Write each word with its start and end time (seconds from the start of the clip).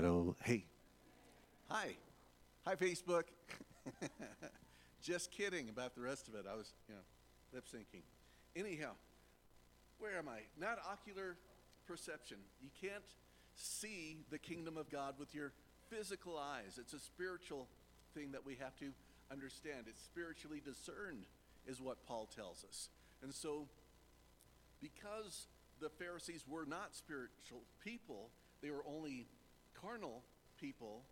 Hello. 0.00 0.36
Hey. 0.44 0.64
Hi. 1.70 1.96
Hi, 2.64 2.76
Facebook. 2.76 3.24
Just 5.02 5.32
kidding 5.32 5.70
about 5.70 5.96
the 5.96 6.02
rest 6.02 6.28
of 6.28 6.36
it. 6.36 6.44
I 6.48 6.54
was, 6.54 6.72
you 6.88 6.94
know, 6.94 7.00
lip 7.52 7.64
syncing. 7.66 8.02
Anyhow, 8.54 8.92
where 9.98 10.16
am 10.16 10.28
I? 10.28 10.42
Not 10.56 10.78
ocular 10.88 11.36
perception. 11.88 12.36
You 12.62 12.68
can't 12.80 13.02
see 13.56 14.18
the 14.30 14.38
kingdom 14.38 14.76
of 14.76 14.88
God 14.88 15.14
with 15.18 15.34
your 15.34 15.50
physical 15.90 16.38
eyes. 16.38 16.78
It's 16.78 16.92
a 16.92 17.00
spiritual 17.00 17.66
thing 18.14 18.30
that 18.30 18.46
we 18.46 18.54
have 18.60 18.76
to 18.76 18.92
understand. 19.32 19.86
It's 19.88 20.04
spiritually 20.04 20.62
discerned, 20.64 21.26
is 21.66 21.80
what 21.80 22.06
Paul 22.06 22.28
tells 22.36 22.64
us. 22.68 22.88
And 23.20 23.34
so, 23.34 23.66
because 24.80 25.48
the 25.80 25.88
Pharisees 25.88 26.44
were 26.48 26.66
not 26.66 26.94
spiritual 26.94 27.62
people, 27.82 28.30
they 28.62 28.70
were 28.70 28.84
only 28.86 29.26
carnal 29.80 30.22
people, 30.60 31.02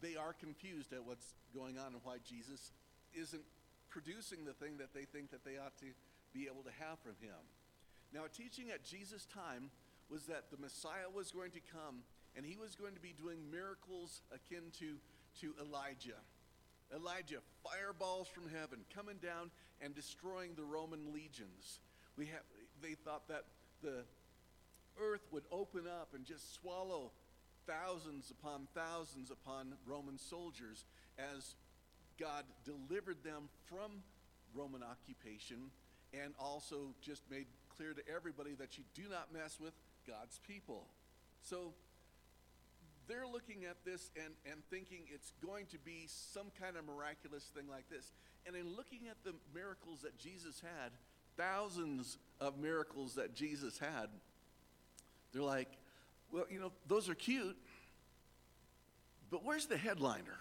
they 0.00 0.16
are 0.16 0.32
confused 0.32 0.92
at 0.92 1.04
what's 1.04 1.34
going 1.54 1.78
on 1.78 1.92
and 1.92 2.00
why 2.04 2.16
Jesus 2.24 2.72
isn't 3.14 3.42
producing 3.88 4.44
the 4.44 4.52
thing 4.52 4.78
that 4.78 4.94
they 4.94 5.04
think 5.04 5.30
that 5.30 5.44
they 5.44 5.58
ought 5.58 5.76
to 5.78 5.86
be 6.32 6.46
able 6.46 6.62
to 6.62 6.70
have 6.78 6.98
from 7.00 7.14
him. 7.20 7.38
Now, 8.14 8.22
teaching 8.32 8.70
at 8.70 8.84
Jesus' 8.84 9.26
time 9.26 9.70
was 10.10 10.26
that 10.26 10.50
the 10.50 10.58
Messiah 10.58 11.10
was 11.12 11.30
going 11.30 11.50
to 11.52 11.60
come 11.60 12.02
and 12.36 12.46
he 12.46 12.56
was 12.56 12.74
going 12.74 12.94
to 12.94 13.00
be 13.00 13.12
doing 13.12 13.38
miracles 13.50 14.22
akin 14.32 14.70
to, 14.78 14.96
to 15.40 15.54
Elijah. 15.60 16.18
Elijah, 16.94 17.38
fireballs 17.62 18.28
from 18.28 18.48
heaven, 18.48 18.80
coming 18.94 19.16
down 19.22 19.50
and 19.80 19.94
destroying 19.94 20.54
the 20.54 20.64
Roman 20.64 21.12
legions. 21.12 21.80
We 22.16 22.26
have, 22.26 22.42
they 22.82 22.94
thought 22.94 23.28
that 23.28 23.44
the 23.82 24.02
earth 25.00 25.26
would 25.30 25.44
open 25.52 25.86
up 25.86 26.14
and 26.14 26.24
just 26.24 26.54
swallow 26.54 27.12
thousands 27.70 28.30
upon 28.30 28.66
thousands 28.74 29.30
upon 29.30 29.74
Roman 29.86 30.18
soldiers 30.18 30.84
as 31.18 31.54
God 32.18 32.44
delivered 32.64 33.22
them 33.22 33.48
from 33.68 34.02
Roman 34.54 34.82
occupation 34.82 35.70
and 36.12 36.34
also 36.38 36.94
just 37.00 37.22
made 37.30 37.46
clear 37.76 37.92
to 37.94 38.02
everybody 38.14 38.54
that 38.54 38.76
you 38.76 38.84
do 38.94 39.02
not 39.08 39.32
mess 39.32 39.58
with 39.60 39.72
God's 40.06 40.40
people. 40.46 40.86
So 41.42 41.72
they're 43.08 43.26
looking 43.26 43.64
at 43.64 43.76
this 43.84 44.10
and, 44.16 44.34
and 44.50 44.62
thinking 44.70 45.00
it's 45.12 45.32
going 45.44 45.66
to 45.66 45.78
be 45.78 46.06
some 46.06 46.46
kind 46.60 46.76
of 46.76 46.84
miraculous 46.84 47.44
thing 47.54 47.66
like 47.70 47.88
this. 47.88 48.12
And 48.46 48.56
in 48.56 48.74
looking 48.76 49.08
at 49.08 49.16
the 49.24 49.34
miracles 49.54 50.00
that 50.02 50.18
Jesus 50.18 50.60
had, 50.60 50.90
thousands 51.36 52.18
of 52.40 52.58
miracles 52.58 53.14
that 53.14 53.34
Jesus 53.34 53.78
had, 53.78 54.08
they're 55.32 55.42
like, 55.42 55.68
well, 56.32 56.44
you 56.50 56.60
know, 56.60 56.72
those 56.86 57.08
are 57.08 57.14
cute, 57.14 57.56
but 59.30 59.44
where's 59.44 59.66
the 59.66 59.76
headliner? 59.76 60.38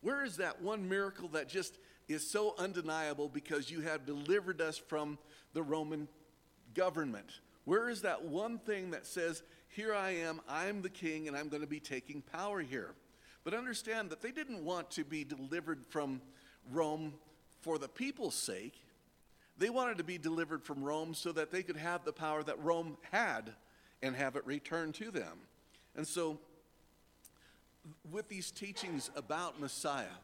Where 0.00 0.24
is 0.24 0.38
that 0.38 0.60
one 0.60 0.88
miracle 0.88 1.28
that 1.28 1.48
just 1.48 1.78
is 2.08 2.28
so 2.28 2.54
undeniable 2.58 3.28
because 3.28 3.70
you 3.70 3.80
have 3.80 4.04
delivered 4.04 4.60
us 4.60 4.76
from 4.76 5.18
the 5.52 5.62
Roman 5.62 6.08
government? 6.74 7.40
Where 7.64 7.88
is 7.88 8.02
that 8.02 8.24
one 8.24 8.58
thing 8.58 8.90
that 8.90 9.06
says, 9.06 9.42
Here 9.68 9.94
I 9.94 10.10
am, 10.10 10.40
I'm 10.48 10.82
the 10.82 10.88
king, 10.88 11.28
and 11.28 11.36
I'm 11.36 11.48
going 11.48 11.62
to 11.62 11.68
be 11.68 11.80
taking 11.80 12.20
power 12.20 12.60
here? 12.60 12.94
But 13.44 13.54
understand 13.54 14.10
that 14.10 14.20
they 14.20 14.32
didn't 14.32 14.64
want 14.64 14.90
to 14.92 15.04
be 15.04 15.24
delivered 15.24 15.84
from 15.88 16.20
Rome 16.70 17.14
for 17.60 17.78
the 17.78 17.88
people's 17.88 18.34
sake. 18.34 18.74
They 19.58 19.70
wanted 19.70 19.98
to 19.98 20.04
be 20.04 20.18
delivered 20.18 20.64
from 20.64 20.82
Rome 20.82 21.14
so 21.14 21.30
that 21.32 21.52
they 21.52 21.62
could 21.62 21.76
have 21.76 22.04
the 22.04 22.12
power 22.12 22.42
that 22.42 22.62
Rome 22.62 22.96
had 23.10 23.52
and 24.02 24.16
have 24.16 24.36
it 24.36 24.46
returned 24.46 24.94
to 24.96 25.10
them. 25.10 25.38
And 25.96 26.06
so, 26.06 26.38
with 28.10 28.28
these 28.28 28.50
teachings 28.50 29.10
about 29.16 29.60
Messiah, 29.60 30.18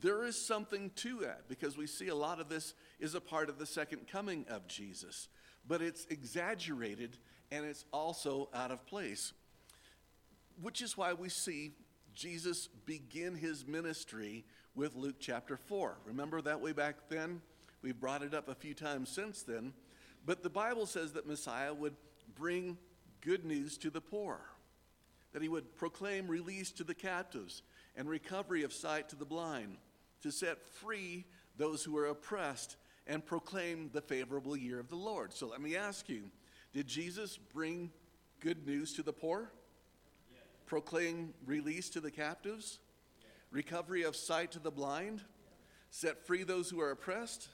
there 0.00 0.24
is 0.24 0.36
something 0.36 0.90
to 0.96 1.18
that 1.20 1.48
because 1.48 1.76
we 1.76 1.86
see 1.86 2.08
a 2.08 2.14
lot 2.14 2.40
of 2.40 2.48
this 2.48 2.74
is 3.00 3.14
a 3.14 3.20
part 3.20 3.48
of 3.48 3.58
the 3.58 3.66
second 3.66 4.08
coming 4.08 4.46
of 4.48 4.66
Jesus 4.68 5.28
but 5.66 5.82
it's 5.82 6.06
exaggerated 6.10 7.16
and 7.50 7.64
it's 7.64 7.84
also 7.92 8.48
out 8.54 8.70
of 8.70 8.86
place. 8.86 9.32
Which 10.60 10.82
is 10.82 10.96
why 10.96 11.12
we 11.12 11.28
see 11.28 11.72
Jesus 12.14 12.68
begin 12.86 13.34
his 13.34 13.66
ministry 13.66 14.44
with 14.74 14.94
Luke 14.94 15.16
chapter 15.20 15.56
4. 15.56 15.96
Remember 16.04 16.40
that 16.42 16.60
way 16.60 16.72
back 16.72 17.08
then? 17.08 17.40
We've 17.82 17.98
brought 17.98 18.22
it 18.22 18.34
up 18.34 18.48
a 18.48 18.54
few 18.54 18.74
times 18.74 19.08
since 19.08 19.42
then. 19.42 19.72
But 20.26 20.42
the 20.42 20.50
Bible 20.50 20.86
says 20.86 21.12
that 21.12 21.26
Messiah 21.26 21.72
would 21.72 21.94
bring 22.34 22.78
good 23.20 23.44
news 23.44 23.76
to 23.78 23.90
the 23.90 24.00
poor, 24.00 24.40
that 25.32 25.42
he 25.42 25.48
would 25.48 25.76
proclaim 25.76 26.26
release 26.26 26.70
to 26.72 26.84
the 26.84 26.94
captives 26.94 27.62
and 27.96 28.08
recovery 28.08 28.62
of 28.62 28.72
sight 28.72 29.08
to 29.10 29.16
the 29.16 29.24
blind, 29.24 29.76
to 30.22 30.30
set 30.30 30.62
free 30.62 31.24
those 31.56 31.84
who 31.84 31.96
are 31.96 32.06
oppressed 32.06 32.76
and 33.06 33.24
proclaim 33.24 33.90
the 33.92 34.00
favorable 34.00 34.56
year 34.56 34.78
of 34.78 34.88
the 34.88 34.96
Lord. 34.96 35.32
So 35.32 35.46
let 35.46 35.60
me 35.60 35.76
ask 35.76 36.08
you 36.08 36.30
did 36.72 36.86
Jesus 36.86 37.36
bring 37.36 37.90
good 38.38 38.66
news 38.66 38.92
to 38.94 39.02
the 39.02 39.12
poor? 39.12 39.50
Yes. 40.32 40.42
Proclaim 40.66 41.34
release 41.44 41.90
to 41.90 42.00
the 42.00 42.10
captives? 42.10 42.78
Yes. 43.20 43.30
Recovery 43.50 44.04
of 44.04 44.14
sight 44.14 44.52
to 44.52 44.60
the 44.60 44.70
blind? 44.70 45.18
Yes. 45.18 45.26
Set 45.90 46.26
free 46.26 46.44
those 46.44 46.70
who 46.70 46.80
are 46.80 46.92
oppressed? 46.92 47.48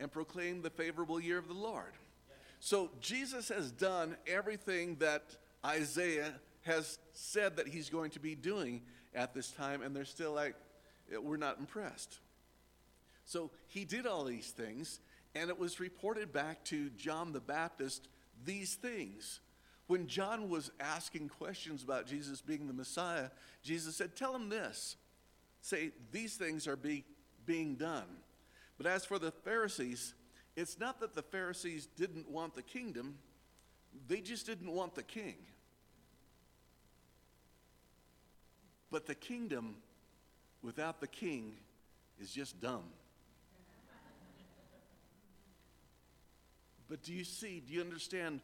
And 0.00 0.10
proclaim 0.10 0.62
the 0.62 0.70
favorable 0.70 1.20
year 1.20 1.38
of 1.38 1.48
the 1.48 1.54
Lord. 1.54 1.92
So 2.60 2.90
Jesus 3.00 3.48
has 3.48 3.70
done 3.70 4.16
everything 4.26 4.96
that 4.96 5.36
Isaiah 5.64 6.32
has 6.62 6.98
said 7.12 7.56
that 7.56 7.68
he's 7.68 7.88
going 7.88 8.10
to 8.10 8.20
be 8.20 8.34
doing 8.34 8.82
at 9.14 9.34
this 9.34 9.50
time, 9.50 9.82
and 9.82 9.94
they're 9.94 10.04
still 10.04 10.32
like, 10.32 10.54
eh, 11.12 11.16
we're 11.18 11.36
not 11.36 11.58
impressed. 11.58 12.18
So 13.24 13.50
he 13.66 13.84
did 13.84 14.06
all 14.06 14.24
these 14.24 14.50
things, 14.50 15.00
and 15.34 15.50
it 15.50 15.58
was 15.58 15.80
reported 15.80 16.32
back 16.32 16.64
to 16.66 16.90
John 16.90 17.32
the 17.32 17.40
Baptist 17.40 18.08
these 18.44 18.74
things. 18.74 19.40
When 19.86 20.06
John 20.06 20.50
was 20.50 20.70
asking 20.80 21.30
questions 21.30 21.82
about 21.82 22.06
Jesus 22.06 22.40
being 22.40 22.66
the 22.66 22.74
Messiah, 22.74 23.30
Jesus 23.62 23.96
said, 23.96 24.14
Tell 24.14 24.34
him 24.34 24.48
this. 24.48 24.96
Say, 25.60 25.90
these 26.12 26.36
things 26.36 26.68
are 26.68 26.76
be, 26.76 27.04
being 27.46 27.74
done. 27.74 28.04
But 28.76 28.86
as 28.86 29.04
for 29.04 29.18
the 29.18 29.30
Pharisees, 29.30 30.14
it's 30.58 30.78
not 30.78 30.98
that 30.98 31.14
the 31.14 31.22
Pharisees 31.22 31.86
didn't 31.96 32.28
want 32.28 32.54
the 32.54 32.62
kingdom, 32.62 33.14
they 34.08 34.20
just 34.20 34.44
didn't 34.44 34.72
want 34.72 34.96
the 34.96 35.04
king. 35.04 35.36
But 38.90 39.06
the 39.06 39.14
kingdom 39.14 39.76
without 40.60 41.00
the 41.00 41.06
king 41.06 41.52
is 42.20 42.32
just 42.32 42.60
dumb. 42.60 42.84
But 46.88 47.02
do 47.02 47.12
you 47.12 47.22
see, 47.22 47.62
do 47.64 47.72
you 47.72 47.80
understand 47.80 48.40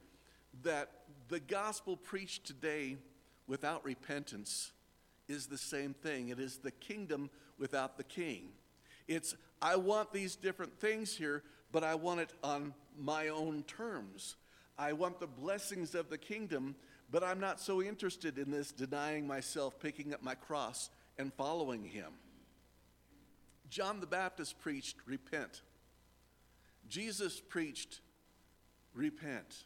that 0.63 0.91
the 1.29 1.41
gospel 1.41 1.97
preached 1.97 2.47
today 2.47 2.97
without 3.49 3.85
repentance 3.85 4.71
is 5.27 5.47
the 5.47 5.59
same 5.59 5.95
thing? 5.95 6.29
It 6.29 6.39
is 6.39 6.59
the 6.59 6.71
kingdom 6.71 7.29
without 7.59 7.97
the 7.97 8.05
king. 8.05 8.51
It's, 9.09 9.35
I 9.61 9.77
want 9.77 10.13
these 10.13 10.37
different 10.37 10.79
things 10.79 11.17
here, 11.17 11.43
but 11.75 11.83
I 11.83 11.97
want 11.97 12.21
it 12.21 12.33
on 12.45 12.73
my 12.97 13.29
own 13.29 13.65
terms. 13.65 14.37
I 14.79 14.93
want 14.93 15.19
the 15.19 15.27
blessings 15.27 15.97
of 15.97 16.09
the 16.09 16.17
kingdom, 16.17 16.77
but 17.11 17.25
I'm 17.25 17.41
not 17.41 17.59
so 17.61 17.83
interested 17.83 18.39
in 18.39 18.53
this 18.53 18.71
denying 18.71 19.27
myself, 19.27 19.81
picking 19.81 20.15
up 20.15 20.23
my 20.23 20.37
cross, 20.37 20.89
and 21.19 21.35
following 21.35 21.85
him. 21.85 22.13
John 23.69 23.99
the 23.99 24.07
Baptist 24.07 24.61
preached, 24.61 24.99
repent. 25.05 25.63
Jesus 26.89 27.41
preached, 27.41 27.99
repent. 28.95 29.65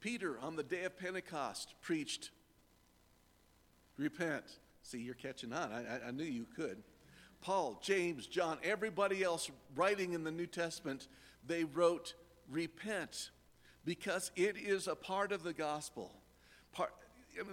Peter, 0.00 0.38
on 0.42 0.56
the 0.56 0.62
day 0.62 0.84
of 0.84 0.98
Pentecost, 0.98 1.72
preached, 1.80 2.28
repent. 3.96 4.44
See, 4.82 4.98
you're 4.98 5.14
catching 5.14 5.54
on. 5.54 5.72
I, 5.72 6.08
I, 6.08 6.10
knew 6.10 6.24
you 6.24 6.46
could. 6.54 6.82
Paul, 7.42 7.78
James, 7.82 8.26
John, 8.26 8.58
everybody 8.62 9.22
else 9.22 9.50
writing 9.74 10.14
in 10.14 10.24
the 10.24 10.30
New 10.30 10.46
Testament, 10.46 11.08
they 11.46 11.64
wrote, 11.64 12.14
repent, 12.48 13.30
because 13.84 14.30
it 14.36 14.56
is 14.56 14.86
a 14.86 14.94
part 14.94 15.32
of 15.32 15.42
the 15.42 15.52
gospel. 15.52 16.12
Part, 16.72 16.94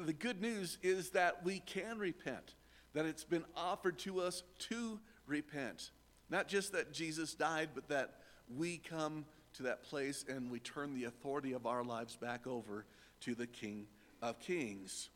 the 0.06 0.14
good 0.14 0.42
news 0.42 0.78
is 0.84 1.10
that 1.12 1.44
we 1.44 1.60
can 1.60 1.98
repent, 1.98 2.54
that 2.94 3.06
it's 3.06 3.24
been 3.24 3.46
offered 3.58 3.98
to 4.00 4.22
us 4.22 4.44
to 4.70 5.00
repent. 5.26 5.92
Not 6.30 6.48
just 6.48 6.72
that 6.74 6.94
Jesus 6.94 7.34
died, 7.34 7.70
but 7.74 7.90
that 7.90 8.16
we 8.56 8.78
come 8.78 9.26
to 9.54 9.64
that 9.64 9.84
place 9.84 10.24
and 10.30 10.52
we 10.52 10.60
turn 10.60 10.94
the 10.94 11.06
authority 11.06 11.54
of 11.54 11.66
our 11.66 11.84
lives 11.84 12.16
back 12.16 12.46
over 12.46 12.86
to 13.22 13.34
the 13.34 13.48
King 13.48 13.88
of 14.22 14.40
Kings. 14.40 15.10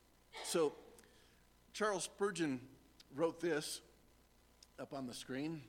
So, 0.44 0.74
Charles 1.74 2.06
Spurgeon 2.06 2.60
wrote 3.16 3.40
this 3.40 3.81
up 4.80 4.94
on 4.94 5.08
the 5.08 5.14
screen, 5.14 5.62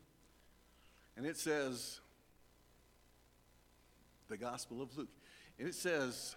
and 1.17 1.27
it 1.27 1.37
says, 1.37 2.01
the 4.29 4.37
Gospel 4.37 4.83
of 4.83 4.97
Luke. 4.97 5.09
And 5.59 5.69
it 5.69 5.75
says, 5.75 6.37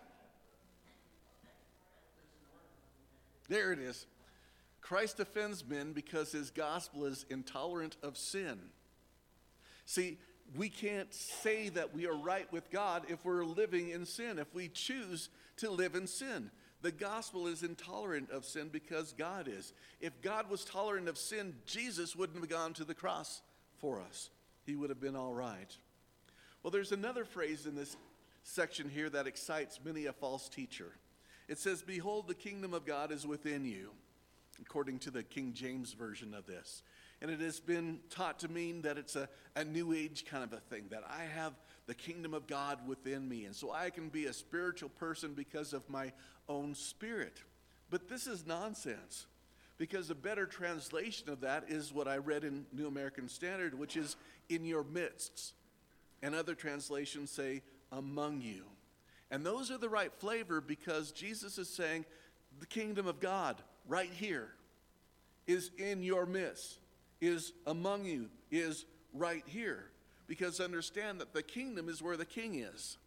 There 3.50 3.72
it 3.72 3.80
is. 3.80 4.06
Christ 4.82 5.20
offends 5.20 5.66
men 5.66 5.94
because 5.94 6.32
his 6.32 6.52
gospel 6.52 7.06
is 7.06 7.26
intolerant 7.30 7.98
of 8.04 8.18
sin. 8.18 8.60
See, 9.86 10.18
we 10.56 10.70
can't 10.70 11.14
say 11.14 11.70
that 11.70 11.94
we 11.94 12.08
are 12.08 12.16
right 12.16 12.52
with 12.52 12.70
God 12.72 13.04
if 13.10 13.24
we're 13.26 13.44
living 13.44 13.90
in 13.90 14.06
sin, 14.06 14.38
if 14.38 14.54
we 14.54 14.70
choose 14.70 15.30
to 15.58 15.70
live 15.70 15.96
in 15.96 16.08
sin. 16.08 16.52
The 16.82 16.92
gospel 16.92 17.48
is 17.48 17.64
intolerant 17.64 18.30
of 18.30 18.46
sin 18.46 18.70
because 18.72 19.14
God 19.14 19.48
is. 19.48 19.74
If 20.00 20.22
God 20.22 20.50
was 20.50 20.64
tolerant 20.64 21.08
of 21.08 21.18
sin, 21.18 21.56
Jesus 21.66 22.16
wouldn't 22.16 22.40
have 22.40 22.50
gone 22.50 22.74
to 22.74 22.84
the 22.84 22.94
cross 22.94 23.42
for 23.80 24.00
us. 24.00 24.30
He 24.66 24.76
would 24.76 24.90
have 24.90 25.02
been 25.02 25.16
all 25.16 25.34
right. 25.34 25.76
Well, 26.62 26.72
there's 26.72 26.92
another 26.92 27.26
phrase 27.26 27.66
in 27.66 27.76
this 27.76 27.98
section 28.44 28.90
here 28.90 29.10
that 29.10 29.28
excites 29.28 29.80
many 29.84 30.06
a 30.06 30.14
false 30.14 30.50
teacher. 30.50 30.92
It 31.48 31.58
says, 31.58 31.82
Behold, 31.82 32.28
the 32.28 32.36
kingdom 32.36 32.74
of 32.74 32.86
God 32.86 33.12
is 33.12 33.26
within 33.26 33.66
you, 33.66 33.92
according 34.62 35.00
to 35.00 35.12
the 35.12 35.24
King 35.24 35.54
James 35.54 35.94
Version 35.94 36.34
of 36.34 36.46
this. 36.46 36.84
And 37.22 37.32
it 37.32 37.40
has 37.40 37.60
been 37.60 38.00
taught 38.10 38.40
to 38.40 38.48
mean 38.50 38.84
that 38.84 38.98
it's 38.98 39.16
a, 39.16 39.28
a 39.56 39.64
new 39.64 39.94
age 39.94 40.26
kind 40.26 40.44
of 40.44 40.54
a 40.54 40.60
thing, 40.60 40.86
that 40.92 41.04
I 41.10 41.24
have 41.24 41.54
the 41.88 41.96
kingdom 41.96 42.34
of 42.34 42.48
God 42.48 42.86
within 42.88 43.28
me. 43.28 43.46
And 43.46 43.56
so 43.56 43.72
I 43.72 43.90
can 43.90 44.10
be 44.10 44.26
a 44.26 44.34
spiritual 44.34 44.90
person 44.90 45.34
because 45.34 45.74
of 45.74 45.90
my 45.90 46.12
own 46.48 46.76
spirit. 46.76 47.42
But 47.90 48.10
this 48.10 48.28
is 48.28 48.46
nonsense 48.46 49.26
because 49.78 50.10
a 50.10 50.16
better 50.16 50.46
translation 50.46 51.30
of 51.30 51.42
that 51.42 51.66
is 51.70 51.94
what 51.94 52.08
I 52.08 52.18
read 52.18 52.44
in 52.44 52.66
New 52.74 52.88
American 52.88 53.30
Standard, 53.30 53.78
which 53.78 53.96
is 53.96 54.18
in 54.50 54.66
your 54.66 54.84
midst. 54.84 55.54
And 56.22 56.36
other 56.36 56.56
translations 56.56 57.32
say 57.32 57.62
among 57.92 58.42
you. 58.42 58.64
And 59.32 59.46
those 59.46 59.72
are 59.72 59.78
the 59.78 59.90
right 59.90 60.12
flavor 60.20 60.62
because 60.62 61.12
Jesus 61.12 61.58
is 61.58 61.70
saying 61.70 62.06
the 62.60 62.66
kingdom 62.66 63.08
of 63.08 63.20
God 63.20 63.62
right 63.88 64.12
here 64.12 64.50
is 65.46 65.72
in 65.78 66.04
your 66.04 66.26
midst, 66.26 66.80
is 67.22 67.54
among 67.66 68.06
you, 68.06 68.30
is 68.52 68.86
right 69.14 69.44
here. 69.46 69.90
Because 70.28 70.60
understand 70.60 71.22
that 71.22 71.34
the 71.34 71.44
kingdom 71.44 71.88
is 71.90 72.02
where 72.02 72.18
the 72.18 72.26
king 72.26 72.56
is. 72.56 72.98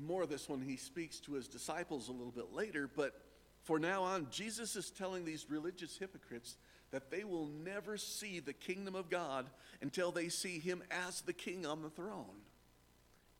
More 0.00 0.22
of 0.22 0.30
this 0.30 0.48
when 0.48 0.62
he 0.62 0.76
speaks 0.76 1.20
to 1.20 1.34
his 1.34 1.48
disciples 1.48 2.08
a 2.08 2.12
little 2.12 2.32
bit 2.32 2.52
later, 2.52 2.88
but 2.94 3.20
for 3.62 3.78
now 3.78 4.02
on, 4.02 4.28
Jesus 4.30 4.76
is 4.76 4.90
telling 4.90 5.24
these 5.24 5.46
religious 5.50 5.98
hypocrites 5.98 6.56
that 6.90 7.10
they 7.10 7.24
will 7.24 7.48
never 7.48 7.96
see 7.96 8.40
the 8.40 8.52
kingdom 8.52 8.94
of 8.94 9.10
God 9.10 9.46
until 9.82 10.10
they 10.10 10.28
see 10.28 10.58
him 10.58 10.82
as 10.90 11.20
the 11.20 11.32
king 11.32 11.66
on 11.66 11.82
the 11.82 11.90
throne. 11.90 12.42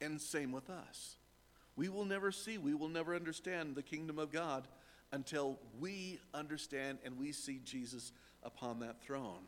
And 0.00 0.20
same 0.20 0.52
with 0.52 0.69
us. 0.69 1.16
We 1.76 1.88
will 1.88 2.04
never 2.04 2.31
see, 2.32 2.58
we 2.58 2.75
will 2.75 2.88
never 2.88 3.14
understand 3.14 3.75
the 3.75 3.82
kingdom 3.82 4.19
of 4.19 4.32
God 4.32 4.69
until 5.12 5.58
we 5.81 6.19
understand 6.34 6.99
and 7.04 7.19
we 7.19 7.32
see 7.32 7.61
Jesus 7.64 8.12
upon 8.43 8.81
that 8.81 9.00
throne. 9.00 9.46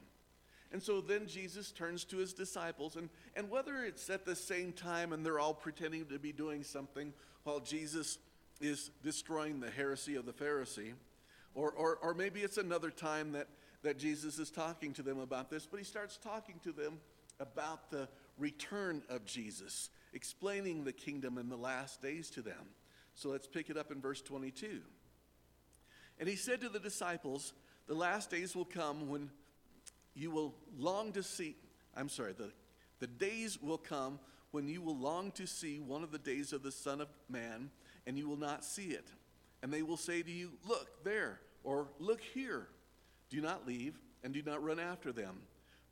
And 0.72 0.82
so 0.82 1.00
then 1.00 1.26
Jesus 1.26 1.72
turns 1.72 2.04
to 2.04 2.18
his 2.18 2.32
disciples, 2.32 2.96
and, 2.96 3.10
and 3.34 3.50
whether 3.50 3.84
it's 3.84 4.08
at 4.08 4.24
the 4.24 4.36
same 4.36 4.72
time 4.72 5.12
and 5.12 5.26
they're 5.26 5.40
all 5.40 5.54
pretending 5.54 6.06
to 6.06 6.18
be 6.18 6.32
doing 6.32 6.62
something 6.62 7.12
while 7.42 7.60
Jesus 7.60 8.18
is 8.60 8.90
destroying 9.02 9.58
the 9.58 9.70
heresy 9.70 10.14
of 10.14 10.26
the 10.26 10.32
Pharisee, 10.32 10.92
or, 11.54 11.72
or, 11.72 11.96
or 12.02 12.14
maybe 12.14 12.40
it's 12.40 12.58
another 12.58 12.90
time 12.90 13.32
that, 13.32 13.48
that 13.82 13.98
Jesus 13.98 14.38
is 14.38 14.50
talking 14.50 14.92
to 14.92 15.02
them 15.02 15.18
about 15.18 15.50
this, 15.50 15.66
but 15.66 15.78
he 15.78 15.84
starts 15.84 16.16
talking 16.16 16.60
to 16.62 16.72
them 16.72 17.00
about 17.40 17.90
the 17.90 18.08
return 18.38 19.02
of 19.08 19.24
Jesus, 19.24 19.90
explaining 20.12 20.84
the 20.84 20.92
kingdom 20.92 21.38
in 21.38 21.48
the 21.48 21.56
last 21.56 22.00
days 22.00 22.30
to 22.30 22.42
them. 22.42 22.68
So 23.14 23.30
let's 23.30 23.46
pick 23.46 23.70
it 23.70 23.76
up 23.76 23.90
in 23.90 24.00
verse 24.00 24.22
22. 24.22 24.80
And 26.20 26.28
he 26.28 26.36
said 26.36 26.60
to 26.60 26.68
the 26.68 26.78
disciples, 26.78 27.54
The 27.88 27.94
last 27.94 28.30
days 28.30 28.54
will 28.54 28.66
come 28.66 29.08
when 29.08 29.30
you 30.14 30.30
will 30.30 30.54
long 30.78 31.12
to 31.12 31.22
see, 31.22 31.56
I'm 31.96 32.08
sorry, 32.08 32.32
the, 32.32 32.50
the 32.98 33.06
days 33.06 33.60
will 33.60 33.78
come 33.78 34.18
when 34.50 34.68
you 34.68 34.82
will 34.82 34.96
long 34.96 35.30
to 35.32 35.46
see 35.46 35.78
one 35.80 36.02
of 36.02 36.10
the 36.10 36.18
days 36.18 36.52
of 36.52 36.62
the 36.62 36.72
Son 36.72 37.00
of 37.00 37.08
Man, 37.28 37.70
and 38.06 38.18
you 38.18 38.28
will 38.28 38.36
not 38.36 38.64
see 38.64 38.88
it. 38.88 39.08
And 39.62 39.72
they 39.72 39.82
will 39.82 39.96
say 39.96 40.22
to 40.22 40.30
you, 40.30 40.52
Look 40.66 41.04
there, 41.04 41.40
or 41.64 41.88
Look 41.98 42.20
here. 42.20 42.66
Do 43.28 43.40
not 43.40 43.66
leave, 43.66 43.98
and 44.24 44.34
do 44.34 44.42
not 44.42 44.62
run 44.62 44.80
after 44.80 45.12
them. 45.12 45.42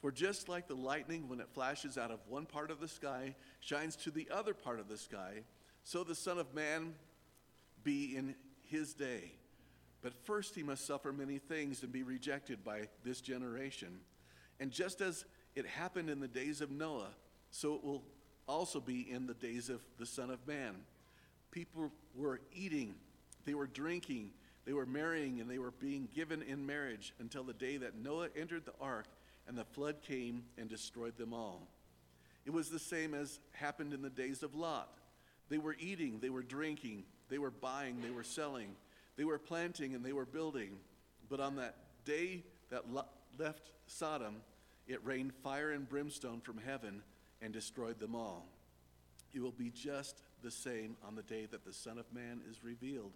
For 0.00 0.12
just 0.12 0.48
like 0.48 0.68
the 0.68 0.74
lightning, 0.74 1.28
when 1.28 1.40
it 1.40 1.48
flashes 1.52 1.98
out 1.98 2.10
of 2.10 2.20
one 2.28 2.46
part 2.46 2.70
of 2.70 2.80
the 2.80 2.88
sky, 2.88 3.34
shines 3.60 3.96
to 3.96 4.10
the 4.10 4.28
other 4.30 4.54
part 4.54 4.80
of 4.80 4.88
the 4.88 4.96
sky, 4.96 5.42
so 5.84 6.04
the 6.04 6.14
Son 6.14 6.38
of 6.38 6.54
Man 6.54 6.94
be 7.82 8.16
in 8.16 8.34
his 8.64 8.94
day. 8.94 9.32
But 10.02 10.14
first 10.24 10.54
he 10.54 10.62
must 10.62 10.86
suffer 10.86 11.12
many 11.12 11.38
things 11.38 11.82
and 11.82 11.92
be 11.92 12.02
rejected 12.02 12.64
by 12.64 12.88
this 13.04 13.20
generation. 13.20 14.00
And 14.60 14.70
just 14.70 15.00
as 15.00 15.24
it 15.54 15.66
happened 15.66 16.08
in 16.08 16.20
the 16.20 16.28
days 16.28 16.60
of 16.60 16.70
Noah, 16.70 17.10
so 17.50 17.74
it 17.74 17.84
will 17.84 18.04
also 18.46 18.80
be 18.80 19.10
in 19.10 19.26
the 19.26 19.34
days 19.34 19.68
of 19.68 19.80
the 19.98 20.06
Son 20.06 20.30
of 20.30 20.46
Man. 20.46 20.74
People 21.50 21.90
were 22.14 22.40
eating, 22.54 22.94
they 23.44 23.54
were 23.54 23.66
drinking, 23.66 24.30
they 24.64 24.72
were 24.72 24.86
marrying, 24.86 25.40
and 25.40 25.50
they 25.50 25.58
were 25.58 25.70
being 25.70 26.08
given 26.14 26.42
in 26.42 26.66
marriage 26.66 27.14
until 27.18 27.42
the 27.42 27.52
day 27.52 27.76
that 27.78 27.96
Noah 27.96 28.28
entered 28.36 28.66
the 28.66 28.74
ark 28.80 29.06
and 29.46 29.56
the 29.56 29.64
flood 29.64 30.02
came 30.02 30.44
and 30.58 30.68
destroyed 30.68 31.16
them 31.16 31.32
all. 31.32 31.66
It 32.44 32.52
was 32.52 32.70
the 32.70 32.78
same 32.78 33.14
as 33.14 33.40
happened 33.52 33.92
in 33.92 34.02
the 34.02 34.10
days 34.10 34.42
of 34.42 34.54
Lot. 34.54 34.90
They 35.48 35.58
were 35.58 35.76
eating, 35.80 36.18
they 36.20 36.30
were 36.30 36.42
drinking, 36.42 37.04
they 37.30 37.38
were 37.38 37.50
buying, 37.50 38.02
they 38.02 38.10
were 38.10 38.22
selling, 38.22 38.76
they 39.18 39.24
were 39.24 39.38
planting, 39.38 39.94
and 39.94 40.04
they 40.04 40.14
were 40.14 40.24
building. 40.24 40.78
But 41.28 41.40
on 41.40 41.56
that 41.56 41.74
day 42.06 42.44
that 42.70 42.84
left 43.38 43.72
Sodom, 43.86 44.36
it 44.86 45.04
rained 45.04 45.34
fire 45.42 45.72
and 45.72 45.86
brimstone 45.86 46.40
from 46.40 46.56
heaven 46.56 47.02
and 47.42 47.52
destroyed 47.52 47.98
them 47.98 48.14
all. 48.14 48.46
It 49.34 49.42
will 49.42 49.52
be 49.52 49.70
just 49.70 50.22
the 50.42 50.50
same 50.50 50.96
on 51.06 51.16
the 51.16 51.22
day 51.22 51.46
that 51.50 51.64
the 51.64 51.72
Son 51.72 51.98
of 51.98 52.06
Man 52.14 52.40
is 52.48 52.62
revealed. 52.62 53.12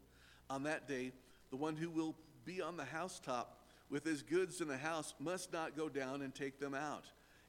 On 0.51 0.65
that 0.65 0.89
day, 0.89 1.13
the 1.51 1.57
one 1.57 1.77
who 1.77 1.89
will 1.89 2.17
be 2.45 2.61
on 2.61 2.77
the 2.77 2.85
housetop 2.85 3.61
with 3.89 4.05
his 4.05 4.23
goods 4.23 4.61
in 4.61 4.67
the 4.69 4.77
house 4.77 5.15
must 5.21 5.53
not 5.53 5.77
go 5.77 5.89
down 5.89 6.23
and 6.23 6.35
take 6.35 6.59
them 6.59 6.75
out. 6.75 7.05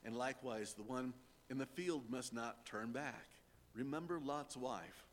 And 0.06 0.16
likewise, 0.16 0.74
the 0.74 0.84
one 0.84 1.14
in 1.50 1.58
the 1.58 1.66
field 1.66 2.04
must 2.10 2.34
not 2.34 2.66
turn 2.66 2.92
back. 2.92 3.26
Remember 3.74 4.20
Lot's 4.24 4.56
wife. 4.56 5.06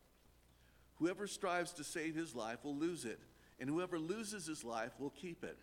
Whoever 0.97 1.25
strives 1.25 1.73
to 1.73 1.83
save 1.83 2.13
his 2.13 2.35
life 2.35 2.63
will 2.63 2.75
lose 2.75 3.05
it, 3.05 3.19
and 3.61 3.69
whoever 3.69 3.99
loses 3.99 4.47
his 4.47 4.63
life 4.65 4.91
will 4.99 5.11
keep 5.11 5.43
it. 5.43 5.57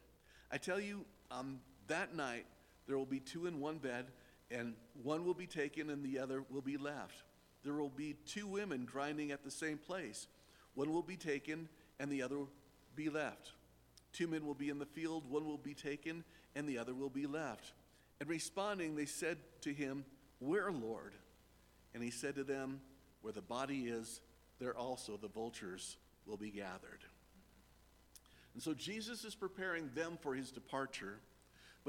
I 0.50 0.56
tell 0.56 0.80
you, 0.80 1.04
on 1.30 1.58
that 1.88 2.14
night, 2.14 2.46
there 2.86 2.96
will 2.96 3.04
be 3.04 3.20
two 3.20 3.46
in 3.46 3.60
one 3.60 3.78
bed, 3.78 4.06
and 4.50 4.74
one 5.02 5.24
will 5.24 5.34
be 5.34 5.46
taken 5.46 5.90
and 5.90 6.02
the 6.02 6.20
other 6.20 6.44
will 6.48 6.62
be 6.62 6.78
left. 6.78 7.24
There 7.64 7.74
will 7.74 7.90
be 7.90 8.14
two 8.24 8.46
women 8.46 8.86
grinding 8.90 9.32
at 9.32 9.44
the 9.44 9.50
same 9.50 9.76
place. 9.76 10.28
One 10.74 10.92
will 10.92 11.02
be 11.02 11.16
taken 11.16 11.68
and 11.98 12.10
the 12.10 12.22
other 12.22 12.36
be 12.94 13.10
left. 13.10 13.52
Two 14.12 14.28
men 14.28 14.46
will 14.46 14.54
be 14.54 14.70
in 14.70 14.78
the 14.78 14.86
field, 14.86 15.24
one 15.28 15.44
will 15.44 15.58
be 15.58 15.74
taken 15.74 16.24
and 16.54 16.68
the 16.68 16.78
other 16.78 16.94
will 16.94 17.10
be 17.10 17.26
left. 17.26 17.72
And 18.20 18.28
responding, 18.28 18.96
they 18.96 19.06
said 19.06 19.38
to 19.62 19.72
him, 19.72 20.04
Where, 20.38 20.70
Lord? 20.70 21.12
And 21.94 22.02
he 22.02 22.10
said 22.10 22.36
to 22.36 22.44
them, 22.44 22.80
Where 23.20 23.32
the 23.32 23.42
body 23.42 23.88
is, 23.88 24.20
there 24.60 24.76
also 24.76 25.16
the 25.16 25.28
vultures 25.28 25.98
will 26.26 26.36
be 26.36 26.50
gathered. 26.50 27.04
And 28.54 28.62
so 28.62 28.74
Jesus 28.74 29.24
is 29.24 29.34
preparing 29.34 29.90
them 29.94 30.18
for 30.20 30.34
his 30.34 30.50
departure 30.50 31.20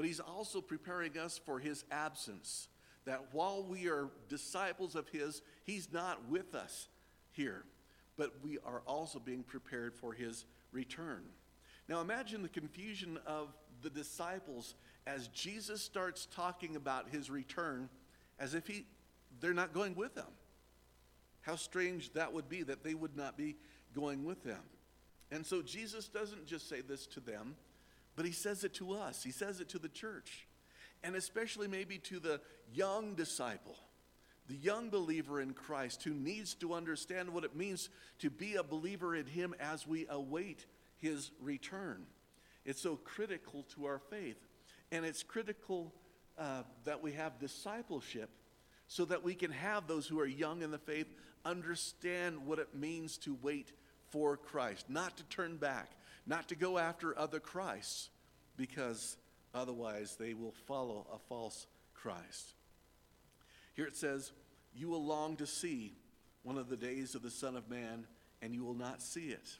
but 0.00 0.06
he's 0.06 0.18
also 0.18 0.62
preparing 0.62 1.18
us 1.18 1.38
for 1.44 1.58
his 1.58 1.84
absence. 1.90 2.68
That 3.04 3.22
while 3.32 3.62
we 3.62 3.88
are 3.88 4.08
disciples 4.30 4.94
of 4.94 5.06
his, 5.10 5.42
he's 5.64 5.92
not 5.92 6.26
with 6.30 6.54
us 6.54 6.88
here, 7.32 7.64
but 8.16 8.32
we 8.42 8.56
are 8.64 8.80
also 8.86 9.18
being 9.18 9.42
prepared 9.42 9.94
for 9.94 10.14
his 10.14 10.46
return. 10.72 11.24
Now 11.86 12.00
imagine 12.00 12.40
the 12.40 12.48
confusion 12.48 13.18
of 13.26 13.54
the 13.82 13.90
disciples 13.90 14.74
as 15.06 15.28
Jesus 15.28 15.82
starts 15.82 16.26
talking 16.34 16.76
about 16.76 17.10
his 17.10 17.28
return 17.28 17.90
as 18.38 18.54
if 18.54 18.66
he 18.66 18.86
they're 19.38 19.52
not 19.52 19.74
going 19.74 19.94
with 19.94 20.14
him. 20.14 20.32
How 21.42 21.56
strange 21.56 22.14
that 22.14 22.32
would 22.32 22.48
be 22.48 22.62
that 22.62 22.82
they 22.82 22.94
would 22.94 23.18
not 23.18 23.36
be 23.36 23.56
going 23.94 24.24
with 24.24 24.42
them. 24.44 24.62
And 25.32 25.46
so 25.46 25.62
Jesus 25.62 26.08
doesn't 26.08 26.46
just 26.46 26.68
say 26.68 26.80
this 26.80 27.06
to 27.08 27.20
them, 27.20 27.56
but 28.16 28.26
he 28.26 28.32
says 28.32 28.64
it 28.64 28.74
to 28.74 28.92
us, 28.94 29.22
he 29.22 29.30
says 29.30 29.60
it 29.60 29.68
to 29.70 29.78
the 29.78 29.88
church, 29.88 30.46
and 31.02 31.14
especially 31.14 31.68
maybe 31.68 31.98
to 31.98 32.18
the 32.18 32.40
young 32.72 33.14
disciple, 33.14 33.76
the 34.48 34.56
young 34.56 34.90
believer 34.90 35.40
in 35.40 35.52
Christ 35.52 36.02
who 36.02 36.12
needs 36.12 36.54
to 36.56 36.74
understand 36.74 37.30
what 37.30 37.44
it 37.44 37.54
means 37.54 37.88
to 38.18 38.30
be 38.30 38.56
a 38.56 38.62
believer 38.62 39.14
in 39.14 39.26
him 39.26 39.54
as 39.60 39.86
we 39.86 40.06
await 40.10 40.66
his 40.98 41.30
return. 41.40 42.04
It's 42.64 42.82
so 42.82 42.96
critical 42.96 43.64
to 43.74 43.86
our 43.86 44.00
faith, 44.10 44.36
and 44.90 45.04
it's 45.04 45.22
critical 45.22 45.94
uh, 46.36 46.62
that 46.84 47.02
we 47.02 47.12
have 47.12 47.38
discipleship 47.38 48.30
so 48.88 49.04
that 49.04 49.22
we 49.22 49.34
can 49.34 49.52
have 49.52 49.86
those 49.86 50.08
who 50.08 50.18
are 50.18 50.26
young 50.26 50.62
in 50.62 50.72
the 50.72 50.78
faith 50.78 51.06
understand 51.44 52.44
what 52.44 52.58
it 52.58 52.74
means 52.74 53.16
to 53.18 53.36
wait 53.40 53.72
for 54.10 54.36
Christ, 54.36 54.86
not 54.88 55.16
to 55.16 55.24
turn 55.24 55.56
back, 55.56 55.90
not 56.26 56.48
to 56.48 56.54
go 56.54 56.78
after 56.78 57.18
other 57.18 57.40
Christs, 57.40 58.10
because 58.56 59.16
otherwise 59.54 60.16
they 60.18 60.34
will 60.34 60.54
follow 60.66 61.06
a 61.12 61.18
false 61.28 61.66
Christ. 61.94 62.54
Here 63.74 63.86
it 63.86 63.96
says, 63.96 64.32
You 64.74 64.88
will 64.88 65.04
long 65.04 65.36
to 65.36 65.46
see 65.46 65.94
one 66.42 66.58
of 66.58 66.68
the 66.68 66.76
days 66.76 67.14
of 67.14 67.22
the 67.22 67.30
Son 67.30 67.56
of 67.56 67.68
Man, 67.68 68.06
and 68.42 68.54
you 68.54 68.64
will 68.64 68.74
not 68.74 69.02
see 69.02 69.28
it. 69.28 69.58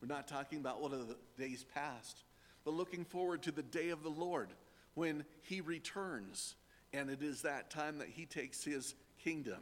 We're 0.00 0.08
not 0.08 0.28
talking 0.28 0.58
about 0.58 0.80
one 0.80 0.92
of 0.92 1.08
the 1.08 1.16
days 1.38 1.64
past, 1.74 2.22
but 2.64 2.74
looking 2.74 3.04
forward 3.04 3.42
to 3.42 3.52
the 3.52 3.62
day 3.62 3.90
of 3.90 4.02
the 4.02 4.10
Lord 4.10 4.48
when 4.94 5.24
he 5.42 5.60
returns, 5.60 6.54
and 6.92 7.10
it 7.10 7.22
is 7.22 7.42
that 7.42 7.70
time 7.70 7.98
that 7.98 8.08
he 8.08 8.26
takes 8.26 8.64
his 8.64 8.94
kingdom. 9.22 9.60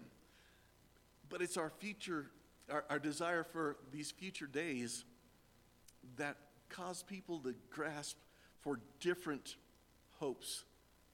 But 1.28 1.42
it's 1.42 1.56
our 1.56 1.70
future, 1.70 2.26
our, 2.70 2.84
our 2.90 2.98
desire 2.98 3.44
for 3.44 3.76
these 3.92 4.10
future 4.10 4.46
days 4.46 5.04
that 6.16 6.36
cause 6.68 7.02
people 7.02 7.38
to 7.40 7.54
grasp 7.70 8.16
for 8.60 8.80
different 9.00 9.56
hopes. 10.18 10.64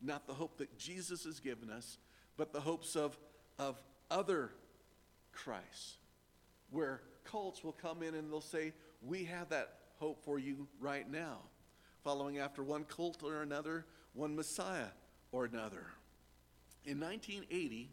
Not 0.01 0.27
the 0.27 0.35
hope 0.35 0.59
that 0.59 0.79
Jesus 0.79 1.25
has 1.25 1.41
given 1.41 1.71
us, 1.71 1.99
but 2.37 2.53
the 2.53 2.61
hopes 2.61 2.97
of, 2.97 3.19
of 3.59 3.81
other 4.11 4.51
Christ, 5.33 5.99
where 6.71 7.03
cults 7.25 7.63
will 7.63 7.73
come 7.73 8.03
in 8.03 8.15
and 8.15 8.31
they'll 8.31 8.41
say, 8.41 8.73
We 9.03 9.25
have 9.25 9.51
that 9.51 9.75
hope 9.99 10.25
for 10.25 10.39
you 10.39 10.67
right 10.81 11.09
now, 11.11 11.39
following 12.03 12.39
after 12.39 12.63
one 12.63 12.85
cult 12.85 13.23
or 13.23 13.43
another, 13.43 13.85
one 14.15 14.35
Messiah 14.35 14.89
or 15.33 15.45
another. 15.45 15.87
In 16.85 16.99
1980, 16.99 17.91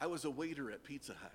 I 0.00 0.06
was 0.06 0.24
a 0.24 0.30
waiter 0.30 0.70
at 0.70 0.84
Pizza 0.84 1.12
Hut. 1.12 1.34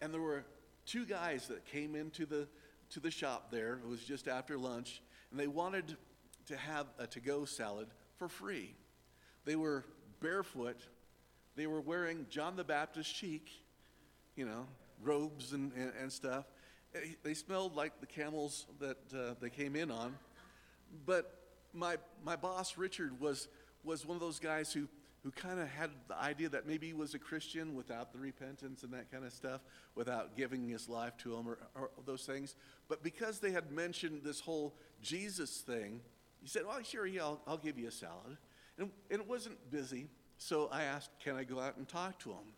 And 0.00 0.12
there 0.12 0.20
were 0.20 0.44
two 0.86 1.04
guys 1.04 1.48
that 1.48 1.64
came 1.66 1.94
into 1.94 2.26
the, 2.26 2.46
to 2.90 3.00
the 3.00 3.10
shop 3.10 3.50
there. 3.50 3.80
It 3.84 3.88
was 3.88 4.02
just 4.02 4.28
after 4.28 4.56
lunch. 4.56 5.02
And 5.30 5.38
they 5.38 5.46
wanted 5.46 5.96
to 6.46 6.56
have 6.56 6.86
a 6.98 7.06
to 7.08 7.20
go 7.20 7.44
salad 7.44 7.88
for 8.16 8.28
free. 8.28 8.74
They 9.44 9.56
were 9.56 9.84
barefoot. 10.20 10.80
They 11.56 11.66
were 11.66 11.80
wearing 11.80 12.26
John 12.30 12.56
the 12.56 12.64
Baptist 12.64 13.14
chic, 13.14 13.50
you 14.36 14.46
know, 14.46 14.66
robes 15.02 15.52
and, 15.52 15.72
and, 15.74 15.92
and 16.00 16.12
stuff. 16.12 16.44
They 17.22 17.34
smelled 17.34 17.76
like 17.76 18.00
the 18.00 18.06
camels 18.06 18.66
that 18.80 18.96
uh, 19.14 19.34
they 19.40 19.50
came 19.50 19.76
in 19.76 19.90
on. 19.90 20.14
But 21.04 21.34
my, 21.74 21.96
my 22.24 22.36
boss, 22.36 22.78
Richard, 22.78 23.20
was, 23.20 23.48
was 23.84 24.06
one 24.06 24.14
of 24.14 24.20
those 24.20 24.38
guys 24.38 24.72
who 24.72 24.88
who 25.28 25.32
kind 25.32 25.60
of 25.60 25.68
had 25.68 25.90
the 26.08 26.16
idea 26.16 26.48
that 26.48 26.66
maybe 26.66 26.86
he 26.86 26.94
was 26.94 27.12
a 27.12 27.18
Christian 27.18 27.74
without 27.74 28.12
the 28.12 28.18
repentance 28.18 28.82
and 28.82 28.90
that 28.94 29.12
kind 29.12 29.26
of 29.26 29.32
stuff, 29.32 29.60
without 29.94 30.34
giving 30.38 30.66
his 30.66 30.88
life 30.88 31.18
to 31.18 31.36
him 31.36 31.46
or, 31.46 31.58
or 31.74 31.90
those 32.06 32.22
things. 32.22 32.54
But 32.88 33.02
because 33.02 33.38
they 33.38 33.50
had 33.50 33.70
mentioned 33.70 34.22
this 34.24 34.40
whole 34.40 34.74
Jesus 35.02 35.58
thing, 35.58 36.00
he 36.40 36.48
said, 36.48 36.62
Well, 36.66 36.82
sure, 36.82 37.06
yeah, 37.06 37.24
I'll, 37.24 37.42
I'll 37.46 37.58
give 37.58 37.78
you 37.78 37.88
a 37.88 37.90
salad. 37.90 38.38
And, 38.78 38.90
and 39.10 39.20
it 39.20 39.28
wasn't 39.28 39.70
busy, 39.70 40.06
so 40.38 40.70
I 40.72 40.84
asked, 40.84 41.10
Can 41.22 41.36
I 41.36 41.44
go 41.44 41.60
out 41.60 41.76
and 41.76 41.86
talk 41.86 42.18
to 42.20 42.30
him? 42.30 42.54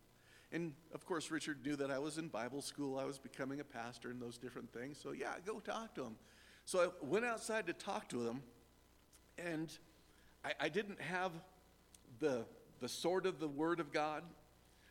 And 0.53 0.71
of 0.93 1.05
course, 1.05 1.29
Richard 1.29 1.65
knew 1.65 1.75
that 1.75 1.91
I 1.91 1.99
was 1.99 2.17
in 2.17 2.29
Bible 2.29 2.61
school, 2.61 2.97
I 2.97 3.03
was 3.03 3.17
becoming 3.17 3.59
a 3.59 3.65
pastor 3.65 4.11
and 4.11 4.21
those 4.21 4.37
different 4.37 4.71
things. 4.71 4.97
So, 4.97 5.11
yeah, 5.11 5.33
go 5.45 5.59
talk 5.59 5.93
to 5.95 6.05
him. 6.05 6.15
So 6.63 6.79
I 6.79 7.05
went 7.05 7.25
outside 7.25 7.67
to 7.67 7.73
talk 7.73 8.07
to 8.09 8.25
him, 8.25 8.41
and 9.37 9.77
I, 10.45 10.53
I 10.61 10.69
didn't 10.69 11.01
have 11.01 11.33
the, 12.21 12.45
the 12.81 12.89
sword 12.89 13.25
of 13.25 13.39
the 13.39 13.47
Word 13.47 13.79
of 13.79 13.93
God. 13.93 14.23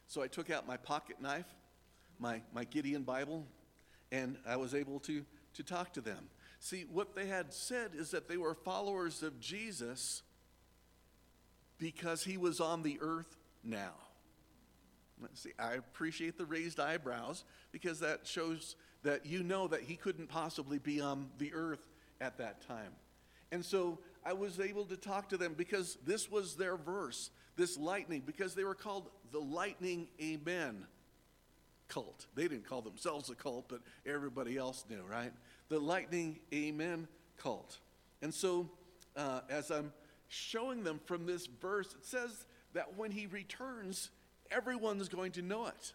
So 0.06 0.22
I 0.22 0.28
took 0.28 0.50
out 0.50 0.66
my 0.66 0.76
pocket 0.76 1.20
knife, 1.20 1.46
my, 2.18 2.40
my 2.54 2.64
Gideon 2.64 3.02
Bible, 3.02 3.46
and 4.10 4.36
I 4.46 4.56
was 4.56 4.74
able 4.74 5.00
to, 5.00 5.24
to 5.54 5.62
talk 5.62 5.92
to 5.94 6.00
them. 6.00 6.28
See, 6.58 6.84
what 6.90 7.14
they 7.14 7.26
had 7.26 7.52
said 7.52 7.92
is 7.94 8.10
that 8.10 8.28
they 8.28 8.36
were 8.36 8.54
followers 8.54 9.22
of 9.22 9.40
Jesus 9.40 10.22
because 11.78 12.24
he 12.24 12.36
was 12.36 12.60
on 12.60 12.82
the 12.82 12.98
earth 13.00 13.36
now. 13.64 13.92
See, 15.34 15.52
I 15.58 15.74
appreciate 15.74 16.38
the 16.38 16.46
raised 16.46 16.80
eyebrows 16.80 17.44
because 17.72 18.00
that 18.00 18.26
shows 18.26 18.76
that 19.02 19.26
you 19.26 19.42
know 19.42 19.68
that 19.68 19.82
he 19.82 19.96
couldn't 19.96 20.28
possibly 20.28 20.78
be 20.78 21.00
on 21.00 21.28
the 21.38 21.52
earth 21.54 21.86
at 22.20 22.38
that 22.38 22.66
time. 22.66 22.92
And 23.52 23.64
so 23.64 23.98
I 24.24 24.32
was 24.32 24.60
able 24.60 24.84
to 24.86 24.96
talk 24.96 25.28
to 25.30 25.36
them 25.36 25.54
because 25.56 25.98
this 26.06 26.30
was 26.30 26.56
their 26.56 26.76
verse, 26.76 27.30
this 27.60 27.76
lightning, 27.76 28.22
because 28.24 28.54
they 28.54 28.64
were 28.64 28.74
called 28.74 29.08
the 29.32 29.38
Lightning 29.38 30.08
Amen 30.20 30.86
cult. 31.88 32.26
They 32.34 32.42
didn't 32.48 32.68
call 32.68 32.82
themselves 32.82 33.30
a 33.30 33.34
cult, 33.34 33.68
but 33.68 33.80
everybody 34.06 34.56
else 34.56 34.84
knew, 34.88 35.02
right? 35.08 35.32
The 35.68 35.78
Lightning 35.78 36.40
Amen 36.54 37.06
cult. 37.36 37.78
And 38.22 38.32
so, 38.32 38.70
uh, 39.16 39.40
as 39.48 39.70
I'm 39.70 39.92
showing 40.28 40.84
them 40.84 41.00
from 41.04 41.26
this 41.26 41.46
verse, 41.46 41.94
it 41.94 42.04
says 42.04 42.46
that 42.72 42.96
when 42.96 43.10
he 43.10 43.26
returns, 43.26 44.10
everyone's 44.50 45.08
going 45.08 45.32
to 45.32 45.42
know 45.42 45.66
it. 45.66 45.92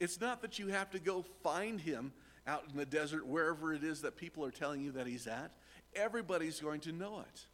It's 0.00 0.20
not 0.20 0.42
that 0.42 0.58
you 0.58 0.68
have 0.68 0.90
to 0.90 0.98
go 0.98 1.24
find 1.42 1.80
him 1.80 2.12
out 2.46 2.64
in 2.70 2.76
the 2.76 2.84
desert, 2.84 3.26
wherever 3.26 3.72
it 3.72 3.82
is 3.82 4.02
that 4.02 4.16
people 4.16 4.44
are 4.44 4.50
telling 4.50 4.82
you 4.82 4.92
that 4.92 5.06
he's 5.06 5.26
at 5.26 5.50
everybody's 5.96 6.60
going 6.60 6.80
to 6.80 6.92
know 6.92 7.20
it. 7.20 7.46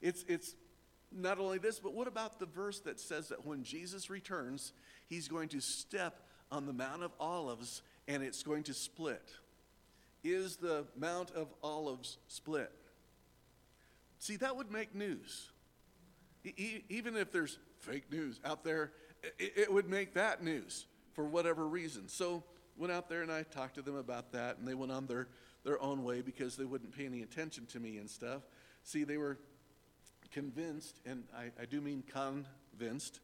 It's, 0.00 0.24
it's 0.28 0.54
not 1.14 1.38
only 1.38 1.58
this, 1.58 1.78
but 1.78 1.94
what 1.94 2.08
about 2.08 2.38
the 2.38 2.46
verse 2.46 2.80
that 2.80 3.00
says 3.00 3.28
that 3.28 3.46
when 3.46 3.62
Jesus 3.62 4.10
returns, 4.10 4.72
he's 5.08 5.28
going 5.28 5.48
to 5.50 5.60
step 5.60 6.20
on 6.50 6.66
the 6.66 6.72
Mount 6.72 7.02
of 7.02 7.12
Olives 7.18 7.82
and 8.08 8.22
it's 8.22 8.42
going 8.42 8.62
to 8.64 8.74
split? 8.74 9.30
Is 10.24 10.56
the 10.56 10.84
Mount 10.96 11.30
of 11.32 11.48
Olives 11.62 12.18
split? 12.28 12.72
See, 14.18 14.36
that 14.36 14.56
would 14.56 14.70
make 14.70 14.94
news. 14.94 15.50
E- 16.44 16.82
even 16.88 17.16
if 17.16 17.32
there's 17.32 17.58
fake 17.80 18.10
news 18.10 18.40
out 18.44 18.62
there, 18.62 18.92
it, 19.38 19.52
it 19.56 19.72
would 19.72 19.88
make 19.88 20.14
that 20.14 20.42
news 20.42 20.86
for 21.14 21.24
whatever 21.24 21.66
reason. 21.66 22.08
So, 22.08 22.44
went 22.76 22.92
out 22.92 23.08
there 23.08 23.22
and 23.22 23.30
I 23.30 23.42
talked 23.42 23.74
to 23.74 23.82
them 23.82 23.96
about 23.96 24.32
that, 24.32 24.58
and 24.58 24.66
they 24.66 24.74
went 24.74 24.92
on 24.92 25.06
their 25.06 25.28
their 25.64 25.80
own 25.82 26.02
way 26.02 26.20
because 26.22 26.56
they 26.56 26.64
wouldn't 26.64 26.96
pay 26.96 27.06
any 27.06 27.22
attention 27.22 27.66
to 27.66 27.80
me 27.80 27.98
and 27.98 28.08
stuff. 28.10 28.42
See, 28.82 29.04
they 29.04 29.16
were 29.16 29.38
convinced, 30.32 31.00
and 31.06 31.24
I, 31.36 31.50
I 31.60 31.66
do 31.66 31.80
mean 31.80 32.02
convinced, 32.02 33.20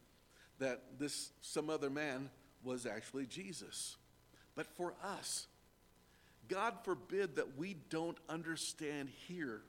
that 0.58 0.82
this 0.98 1.30
some 1.40 1.70
other 1.70 1.90
man 1.90 2.30
was 2.62 2.86
actually 2.86 3.26
Jesus. 3.26 3.96
But 4.54 4.66
for 4.66 4.94
us, 5.02 5.46
God 6.48 6.74
forbid 6.84 7.36
that 7.36 7.56
we 7.56 7.76
don't 7.90 8.18
understand 8.28 9.08
here 9.28 9.62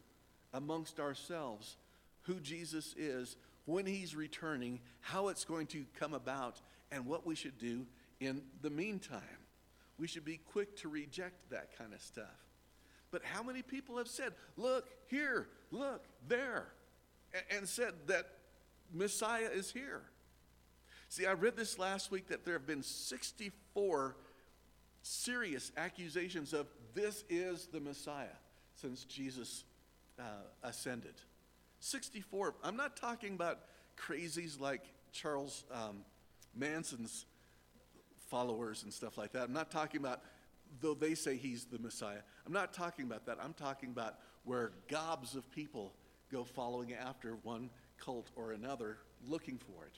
amongst 0.53 1.00
ourselves 1.00 1.77
who 2.24 2.39
Jesus 2.39 2.96
is, 2.98 3.36
when 3.65 3.86
he's 3.86 4.15
returning, 4.15 4.79
how 5.01 5.27
it's 5.27 5.46
going 5.46 5.67
to 5.67 5.86
come 6.00 6.13
about, 6.13 6.60
and 6.91 7.05
what 7.05 7.25
we 7.25 7.36
should 7.36 7.58
do 7.58 7.86
in 8.19 8.41
the 8.62 8.69
meantime. 8.69 9.22
We 10.00 10.08
should 10.08 10.25
be 10.25 10.38
quick 10.38 10.77
to 10.77 10.89
reject 10.89 11.51
that 11.51 11.77
kind 11.77 11.93
of 11.93 12.01
stuff. 12.01 12.25
But 13.12 13.24
how 13.24 13.43
many 13.43 13.62
people 13.62 13.98
have 13.98 14.08
said, 14.08 14.34
look 14.58 14.88
here, 15.08 15.48
look 15.72 16.05
there, 16.27 16.67
and, 17.51 17.67
said 17.67 17.93
that 18.07 18.27
Messiah 18.93 19.50
is 19.53 19.71
here? 19.71 20.01
See, 21.09 21.25
I 21.25 21.33
read 21.33 21.55
this 21.55 21.79
last 21.79 22.12
week 22.12 22.27
that 22.27 22.45
there 22.45 22.53
have 22.53 22.67
been 22.67 22.83
64 22.83 24.15
serious 25.01 25.71
accusations 25.77 26.53
of 26.53 26.67
this 26.93 27.24
is 27.29 27.67
the 27.67 27.79
Messiah 27.79 28.27
since 28.75 29.05
Jesus 29.05 29.63
uh, 30.19 30.24
ascended. 30.63 31.15
64. 31.79 32.55
I'm 32.63 32.75
not 32.75 32.98
talking 32.98 33.33
about 33.33 33.59
crazies 33.98 34.59
like 34.59 34.83
Charles 35.12 35.63
um, 35.71 36.01
Manson's 36.55 37.25
followers 38.27 38.83
and 38.83 38.93
stuff 38.93 39.17
like 39.17 39.31
that. 39.33 39.43
I'm 39.43 39.53
not 39.53 39.71
talking 39.71 40.00
about 40.00 40.21
though 40.81 40.93
they 40.93 41.15
say 41.15 41.36
he's 41.36 41.65
the 41.65 41.79
Messiah. 41.79 42.21
I'm 42.45 42.53
not 42.53 42.74
talking 42.74 43.05
about 43.05 43.25
that. 43.25 43.38
I'm 43.41 43.53
talking 43.53 43.89
about 43.89 44.15
where 44.43 44.71
gobs 44.88 45.36
of 45.36 45.50
people 45.51 45.93
go 46.31 46.43
following 46.43 46.93
after 46.93 47.38
one 47.43 47.69
cult 47.98 48.29
or 48.36 48.51
another 48.51 48.98
looking 49.27 49.57
for 49.57 49.86
it. 49.86 49.93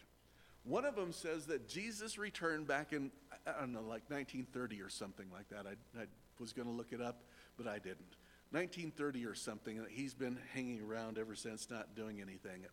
One 0.63 0.85
of 0.85 0.95
them 0.95 1.11
says 1.11 1.47
that 1.47 1.67
Jesus 1.67 2.17
returned 2.17 2.67
back 2.67 2.93
in, 2.93 3.11
I 3.47 3.59
don't 3.59 3.73
know, 3.73 3.79
like 3.79 4.09
1930 4.09 4.81
or 4.81 4.89
something 4.89 5.27
like 5.31 5.49
that. 5.49 5.65
I, 5.65 5.99
I 5.99 6.05
was 6.39 6.53
going 6.53 6.67
to 6.67 6.73
look 6.73 6.93
it 6.93 7.01
up, 7.01 7.23
but 7.57 7.67
I 7.67 7.79
didn't. 7.79 8.15
1930 8.51 9.25
or 9.25 9.33
something, 9.33 9.77
and 9.77 9.87
he's 9.89 10.13
been 10.13 10.37
hanging 10.53 10.81
around 10.81 11.17
ever 11.17 11.35
since, 11.35 11.69
not 11.69 11.95
doing 11.95 12.21
anything. 12.21 12.65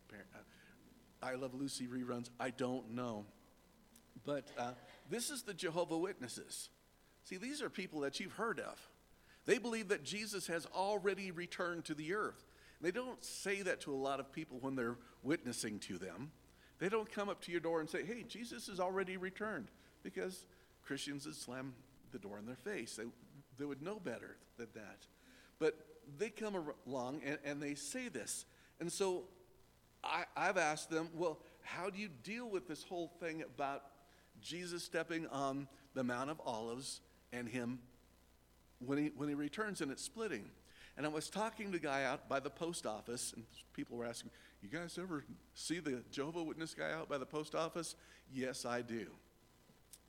I 1.23 1.35
Love 1.35 1.53
Lucy 1.53 1.87
reruns, 1.87 2.29
I 2.39 2.49
don't 2.49 2.91
know. 2.91 3.25
But 4.25 4.45
uh, 4.57 4.71
this 5.09 5.29
is 5.29 5.43
the 5.43 5.53
Jehovah 5.53 5.97
Witnesses. 5.97 6.69
See, 7.23 7.37
these 7.37 7.61
are 7.61 7.69
people 7.69 8.01
that 8.01 8.19
you've 8.19 8.33
heard 8.33 8.59
of. 8.59 8.77
They 9.45 9.57
believe 9.57 9.87
that 9.87 10.03
Jesus 10.03 10.47
has 10.47 10.67
already 10.75 11.31
returned 11.31 11.85
to 11.85 11.93
the 11.93 12.13
earth. 12.13 12.43
They 12.81 12.91
don't 12.91 13.23
say 13.23 13.61
that 13.63 13.81
to 13.81 13.93
a 13.93 13.95
lot 13.95 14.19
of 14.19 14.31
people 14.31 14.57
when 14.61 14.75
they're 14.75 14.97
witnessing 15.21 15.79
to 15.79 15.97
them. 15.97 16.31
They 16.79 16.87
don't 16.87 17.11
come 17.11 17.27
up 17.27 17.41
to 17.41 17.51
your 17.51 17.59
door 17.59 17.81
and 17.81 17.89
say, 17.89 18.05
hey, 18.05 18.23
Jesus 18.27 18.67
has 18.67 18.79
already 18.79 19.17
returned, 19.17 19.67
because 20.01 20.45
Christians 20.85 21.25
would 21.25 21.35
slam 21.35 21.73
the 22.11 22.19
door 22.19 22.39
in 22.39 22.45
their 22.45 22.55
face. 22.55 22.95
They, 22.95 23.03
they 23.57 23.65
would 23.65 23.81
know 23.81 23.99
better 23.99 24.37
than 24.57 24.67
that. 24.75 25.05
But 25.59 25.77
they 26.17 26.29
come 26.29 26.55
along 26.87 27.21
and, 27.25 27.37
and 27.43 27.61
they 27.61 27.75
say 27.75 28.07
this. 28.07 28.45
And 28.79 28.91
so 28.91 29.25
I, 30.03 30.23
I've 30.35 30.57
asked 30.57 30.89
them, 30.89 31.09
well, 31.13 31.39
how 31.61 31.89
do 31.89 31.99
you 31.99 32.09
deal 32.23 32.49
with 32.49 32.67
this 32.67 32.83
whole 32.83 33.11
thing 33.19 33.43
about 33.43 33.83
Jesus 34.41 34.83
stepping 34.83 35.27
on 35.27 35.67
the 35.93 36.03
Mount 36.03 36.29
of 36.29 36.41
Olives 36.45 37.01
and 37.33 37.47
him 37.47 37.79
when 38.79 38.97
he, 38.97 39.11
when 39.15 39.27
he 39.27 39.35
returns 39.35 39.81
and 39.81 39.91
it's 39.91 40.03
splitting? 40.03 40.49
And 40.99 41.05
I 41.07 41.09
was 41.09 41.29
talking 41.29 41.71
to 41.71 41.77
a 41.77 41.79
guy 41.79 42.03
out 42.03 42.27
by 42.27 42.41
the 42.41 42.49
post 42.49 42.85
office, 42.85 43.31
and 43.33 43.45
people 43.71 43.95
were 43.95 44.05
asking, 44.05 44.31
You 44.61 44.67
guys 44.67 44.99
ever 45.01 45.23
see 45.53 45.79
the 45.79 46.03
Jehovah 46.11 46.43
Witness 46.43 46.73
guy 46.73 46.91
out 46.91 47.07
by 47.07 47.17
the 47.17 47.25
post 47.25 47.55
office? 47.55 47.95
Yes, 48.33 48.65
I 48.65 48.81
do. 48.81 49.07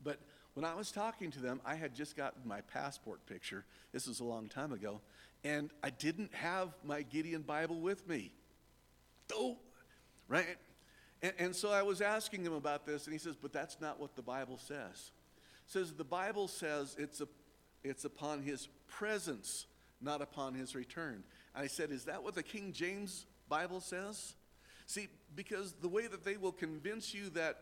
But 0.03 0.19
when 0.55 0.65
I 0.65 0.75
was 0.75 0.91
talking 0.91 1.31
to 1.31 1.39
them, 1.39 1.61
I 1.65 1.77
had 1.77 1.95
just 1.95 2.17
gotten 2.17 2.41
my 2.45 2.63
passport 2.63 3.25
picture. 3.27 3.65
This 3.93 4.09
was 4.09 4.19
a 4.19 4.25
long 4.25 4.49
time 4.49 4.73
ago. 4.73 5.01
And 5.45 5.71
I 5.81 5.91
didn't 5.91 6.35
have 6.35 6.71
my 6.83 7.03
Gideon 7.03 7.43
Bible 7.43 7.79
with 7.79 8.09
me. 8.09 8.33
Oh, 9.33 9.59
right? 10.27 10.59
And, 11.23 11.33
and 11.39 11.55
so 11.55 11.71
I 11.71 11.83
was 11.83 12.01
asking 12.01 12.45
him 12.45 12.55
about 12.55 12.85
this, 12.85 13.05
and 13.05 13.13
he 13.13 13.21
says, 13.21 13.37
But 13.41 13.53
that's 13.53 13.81
not 13.81 14.01
what 14.01 14.17
the 14.17 14.23
Bible 14.23 14.59
says. 14.59 15.13
It 15.69 15.73
says 15.73 15.93
the 15.93 16.03
Bible 16.03 16.49
says 16.49 16.97
it's, 16.99 17.21
a, 17.21 17.29
it's 17.85 18.05
upon 18.05 18.43
his 18.43 18.67
presence, 18.89 19.67
not 20.01 20.23
upon 20.23 20.55
his 20.55 20.75
return. 20.75 21.23
I 21.55 21.67
said, 21.67 21.91
Is 21.91 22.05
that 22.05 22.23
what 22.23 22.35
the 22.35 22.43
King 22.43 22.73
James 22.73 23.27
Bible 23.49 23.81
says? 23.81 24.35
See, 24.87 25.09
because 25.37 25.75
the 25.81 25.89
way 25.89 26.07
that 26.07 26.25
they 26.25 26.37
will 26.37 26.53
convince 26.53 27.15
you 27.15 27.31
that 27.31 27.59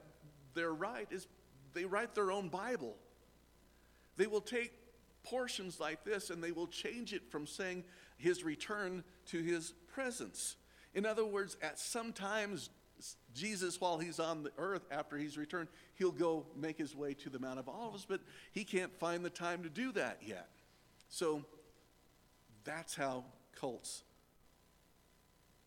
they're 0.54 0.73
right 0.73 1.07
is 1.11 1.26
they 1.75 1.85
write 1.85 2.14
their 2.14 2.33
own 2.33 2.49
Bible. 2.49 2.97
They 4.16 4.26
will 4.26 4.40
take 4.40 4.73
portions 5.23 5.78
like 5.78 6.04
this 6.04 6.30
and 6.30 6.42
they 6.42 6.52
will 6.52 6.66
change 6.66 7.12
it 7.12 7.30
from 7.30 7.47
saying 7.47 7.85
his 8.16 8.45
return 8.45 9.04
to 9.26 9.42
his 9.42 9.75
presence. 9.92 10.57
In 10.95 11.04
other 11.07 11.25
words, 11.25 11.57
at 11.62 11.78
some 11.78 12.12
times, 12.12 12.71
Jesus, 13.35 13.80
while 13.80 13.99
he's 13.99 14.18
on 14.18 14.42
the 14.42 14.52
earth 14.59 14.83
after 14.90 15.16
he's 15.16 15.38
returned, 15.38 15.68
he'll 15.95 16.11
go 16.11 16.47
make 16.57 16.78
his 16.78 16.97
way 16.97 17.14
to 17.14 17.30
the 17.30 17.38
Mount 17.38 17.59
of 17.59 17.68
Olives, 17.68 18.07
but 18.09 18.21
he 18.52 18.64
can't 18.64 18.92
find 18.99 19.25
the 19.25 19.30
time 19.30 19.62
to 19.62 19.68
do 19.68 19.92
that 19.92 20.18
yet. 20.25 20.49
So 21.09 21.45
that's 22.65 22.95
how 22.95 23.25
cults 23.59 24.03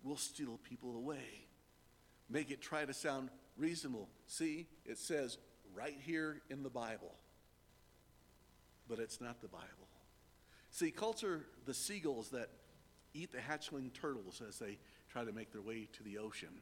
will 0.04 0.18
steal 0.18 0.60
people 0.64 0.96
away. 0.96 1.46
Make 2.30 2.52
it 2.52 2.62
try 2.62 2.86
to 2.86 2.94
sound 2.94 3.30
reasonable. 3.58 4.10
See, 4.28 4.68
it 4.86 4.98
says 4.98 5.38
right 5.76 5.98
here 6.06 6.42
in 6.50 6.64
the 6.64 6.70
Bible, 6.70 7.14
but 8.88 9.00
it's 9.00 9.22
not 9.22 9.42
the 9.42 9.48
Bible. 9.48 9.68
See, 10.72 10.92
cults 10.92 11.24
are 11.24 11.46
the 11.66 11.74
seagulls 11.74 12.30
that 12.30 12.50
eat 13.14 13.32
the 13.32 13.40
hatchling 13.40 13.94
turtles 13.94 14.42
as 14.48 14.58
they 14.58 14.78
try 15.10 15.26
to 15.26 15.34
make 15.34 15.52
their 15.52 15.62
way 15.62 15.88
to 15.94 16.04
the 16.04 16.18
ocean. 16.18 16.62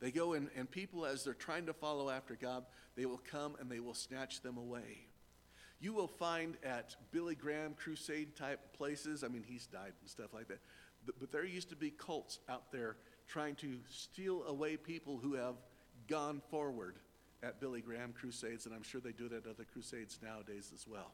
They 0.00 0.10
go 0.10 0.32
and, 0.32 0.48
and 0.56 0.68
people, 0.68 1.06
as 1.06 1.24
they're 1.24 1.34
trying 1.34 1.66
to 1.66 1.72
follow 1.72 2.10
after 2.10 2.34
God, 2.34 2.64
they 2.96 3.06
will 3.06 3.20
come 3.30 3.56
and 3.60 3.70
they 3.70 3.80
will 3.80 3.94
snatch 3.94 4.42
them 4.42 4.58
away. 4.58 5.06
You 5.80 5.92
will 5.92 6.08
find 6.08 6.56
at 6.62 6.96
Billy 7.10 7.34
Graham 7.34 7.74
crusade 7.74 8.36
type 8.36 8.60
places, 8.76 9.22
I 9.22 9.28
mean, 9.28 9.44
he's 9.46 9.66
died 9.66 9.92
and 10.00 10.08
stuff 10.08 10.32
like 10.32 10.48
that, 10.48 10.60
but, 11.04 11.18
but 11.20 11.32
there 11.32 11.44
used 11.44 11.68
to 11.70 11.76
be 11.76 11.90
cults 11.90 12.38
out 12.48 12.72
there 12.72 12.96
trying 13.28 13.54
to 13.56 13.78
steal 13.88 14.44
away 14.44 14.76
people 14.76 15.18
who 15.22 15.34
have 15.34 15.56
gone 16.08 16.40
forward 16.50 16.96
at 17.42 17.60
Billy 17.60 17.80
Graham 17.80 18.12
crusades, 18.12 18.66
and 18.66 18.74
I'm 18.74 18.82
sure 18.82 19.00
they 19.00 19.12
do 19.12 19.26
it 19.26 19.32
at 19.32 19.46
other 19.46 19.66
crusades 19.70 20.18
nowadays 20.22 20.72
as 20.74 20.86
well. 20.86 21.12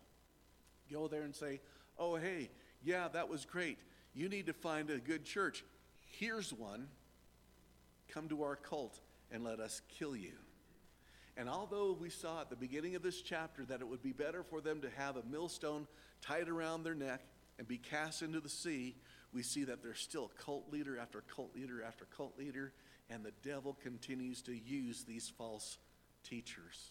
Go 0.90 1.09
there 1.09 1.23
and 1.23 1.35
say, 1.35 1.61
oh, 1.99 2.17
hey, 2.17 2.50
yeah, 2.85 3.09
that 3.09 3.29
was 3.29 3.45
great. 3.45 3.79
You 4.14 4.29
need 4.29 4.47
to 4.47 4.52
find 4.52 4.90
a 4.90 4.99
good 4.99 5.25
church. 5.25 5.64
Here's 6.19 6.52
one. 6.52 6.89
Come 8.08 8.28
to 8.28 8.43
our 8.43 8.56
cult 8.56 8.99
and 9.30 9.45
let 9.45 9.61
us 9.61 9.82
kill 9.89 10.17
you. 10.17 10.32
And 11.36 11.49
although 11.49 11.97
we 11.99 12.10
saw 12.10 12.40
at 12.40 12.50
the 12.50 12.56
beginning 12.56 12.97
of 12.97 13.02
this 13.02 13.23
chapter 13.23 13.64
that 13.66 13.80
it 13.80 13.88
would 13.88 14.02
be 14.02 14.12
better 14.12 14.43
for 14.43 14.60
them 14.60 14.80
to 14.82 14.90
have 14.90 15.16
a 15.16 15.23
millstone 15.25 15.86
tied 16.21 16.49
around 16.49 16.82
their 16.82 16.95
neck 16.95 17.23
and 17.58 17.66
be 17.66 17.78
cast 17.78 18.23
into 18.23 18.40
the 18.40 18.49
sea, 18.49 18.97
we 19.32 19.43
see 19.43 19.64
that 19.64 19.82
there's 19.82 20.00
still 20.00 20.30
cult 20.45 20.73
leader 20.73 20.99
after 20.99 21.23
cult 21.34 21.54
leader 21.54 21.82
after 21.82 22.04
cult 22.16 22.36
leader, 22.38 22.73
and 23.08 23.25
the 23.25 23.32
devil 23.43 23.76
continues 23.82 24.43
to 24.43 24.52
use 24.52 25.04
these 25.04 25.32
false 25.38 25.78
teachers. 26.25 26.90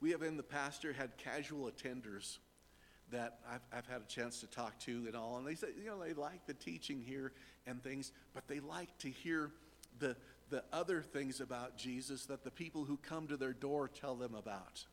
We 0.00 0.10
have 0.10 0.22
in 0.22 0.36
the 0.36 0.42
pastor 0.42 0.92
had 0.92 1.16
casual 1.16 1.70
attenders 1.70 2.38
that 3.10 3.38
I've, 3.50 3.60
I've 3.72 3.86
had 3.86 4.02
a 4.02 4.06
chance 4.06 4.40
to 4.40 4.46
talk 4.46 4.78
to 4.80 5.04
and 5.06 5.16
all, 5.16 5.36
and 5.38 5.46
they 5.46 5.54
say, 5.54 5.68
you 5.78 5.86
know, 5.86 6.02
they 6.02 6.14
like 6.14 6.46
the 6.46 6.54
teaching 6.54 7.02
here 7.02 7.32
and 7.66 7.82
things, 7.82 8.12
but 8.32 8.48
they 8.48 8.60
like 8.60 8.96
to 8.98 9.10
hear 9.10 9.50
the, 9.98 10.16
the 10.50 10.64
other 10.72 11.02
things 11.02 11.40
about 11.40 11.76
Jesus 11.76 12.26
that 12.26 12.44
the 12.44 12.50
people 12.50 12.84
who 12.84 12.96
come 12.96 13.26
to 13.28 13.36
their 13.36 13.52
door 13.52 13.88
tell 13.88 14.14
them 14.14 14.34
about. 14.34 14.84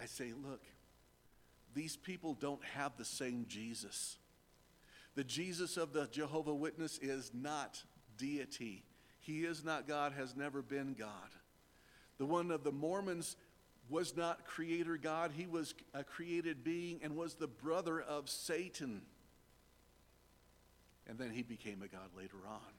I 0.00 0.06
say, 0.06 0.32
look, 0.32 0.62
these 1.74 1.96
people 1.96 2.34
don't 2.34 2.64
have 2.76 2.96
the 2.96 3.04
same 3.04 3.46
Jesus. 3.48 4.16
The 5.14 5.24
Jesus 5.24 5.76
of 5.76 5.92
the 5.92 6.06
Jehovah 6.06 6.54
Witness 6.54 6.98
is 6.98 7.32
not 7.34 7.82
deity. 8.16 8.84
He 9.18 9.40
is 9.40 9.64
not 9.64 9.88
God, 9.88 10.12
has 10.12 10.36
never 10.36 10.62
been 10.62 10.94
God. 10.98 11.08
The 12.18 12.26
one 12.26 12.50
of 12.50 12.64
the 12.64 12.72
Mormons 12.72 13.36
was 13.88 14.16
not 14.16 14.44
creator 14.44 14.96
God, 14.96 15.32
he 15.34 15.46
was 15.46 15.74
a 15.94 16.04
created 16.04 16.62
being 16.62 17.00
and 17.02 17.16
was 17.16 17.34
the 17.34 17.46
brother 17.46 18.00
of 18.00 18.28
Satan. 18.28 19.02
And 21.06 21.18
then 21.18 21.30
he 21.30 21.42
became 21.42 21.82
a 21.82 21.88
God 21.88 22.10
later 22.16 22.36
on. 22.46 22.77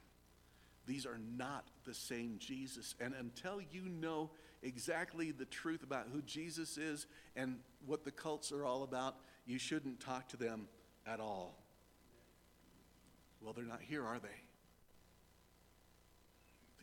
These 0.90 1.06
are 1.06 1.20
not 1.38 1.68
the 1.84 1.94
same 1.94 2.34
Jesus. 2.40 2.96
And 3.00 3.14
until 3.14 3.60
you 3.70 3.88
know 3.88 4.30
exactly 4.60 5.30
the 5.30 5.44
truth 5.44 5.84
about 5.84 6.08
who 6.12 6.20
Jesus 6.22 6.76
is 6.78 7.06
and 7.36 7.60
what 7.86 8.04
the 8.04 8.10
cults 8.10 8.50
are 8.50 8.64
all 8.64 8.82
about, 8.82 9.14
you 9.46 9.56
shouldn't 9.56 10.00
talk 10.00 10.28
to 10.30 10.36
them 10.36 10.66
at 11.06 11.20
all. 11.20 11.54
Well, 13.40 13.52
they're 13.52 13.64
not 13.64 13.80
here, 13.80 14.04
are 14.04 14.18
they? 14.18 14.28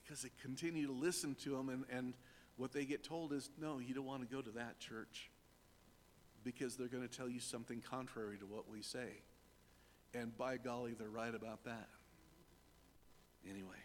Because 0.01 0.21
they 0.21 0.31
continue 0.41 0.87
to 0.87 0.93
listen 0.93 1.35
to 1.43 1.49
them 1.49 1.67
and, 1.67 1.83
and 1.91 2.13
what 2.55 2.71
they 2.71 2.85
get 2.85 3.03
told 3.03 3.33
is, 3.33 3.49
no, 3.59 3.79
you 3.79 3.93
don't 3.93 4.05
want 4.05 4.21
to 4.21 4.33
go 4.33 4.41
to 4.41 4.51
that 4.51 4.79
church 4.79 5.29
because 6.45 6.77
they're 6.77 6.87
going 6.87 7.05
to 7.05 7.13
tell 7.13 7.27
you 7.27 7.41
something 7.41 7.83
contrary 7.91 8.37
to 8.37 8.45
what 8.45 8.69
we 8.69 8.81
say. 8.81 9.19
And 10.13 10.35
by 10.37 10.55
golly, 10.55 10.93
they're 10.97 11.09
right 11.09 11.35
about 11.35 11.65
that. 11.65 11.89
Anyway, 13.49 13.75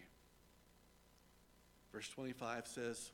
verse 1.92 2.09
25 2.09 2.66
says, 2.66 3.12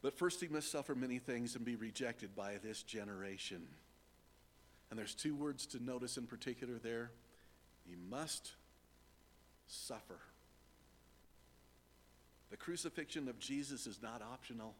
But 0.00 0.16
first 0.16 0.40
he 0.40 0.48
must 0.48 0.70
suffer 0.70 0.94
many 0.94 1.18
things 1.18 1.56
and 1.56 1.64
be 1.64 1.76
rejected 1.76 2.34
by 2.34 2.58
this 2.62 2.82
generation. 2.82 3.62
And 4.90 4.98
there's 4.98 5.14
two 5.14 5.34
words 5.34 5.66
to 5.68 5.82
notice 5.82 6.16
in 6.16 6.26
particular 6.26 6.78
there. 6.78 7.10
He 7.84 7.96
must 8.10 8.52
suffer. 9.66 10.18
The 12.50 12.56
crucifixion 12.56 13.28
of 13.28 13.38
Jesus 13.38 13.86
is 13.86 14.02
not 14.02 14.22
optional 14.22 14.74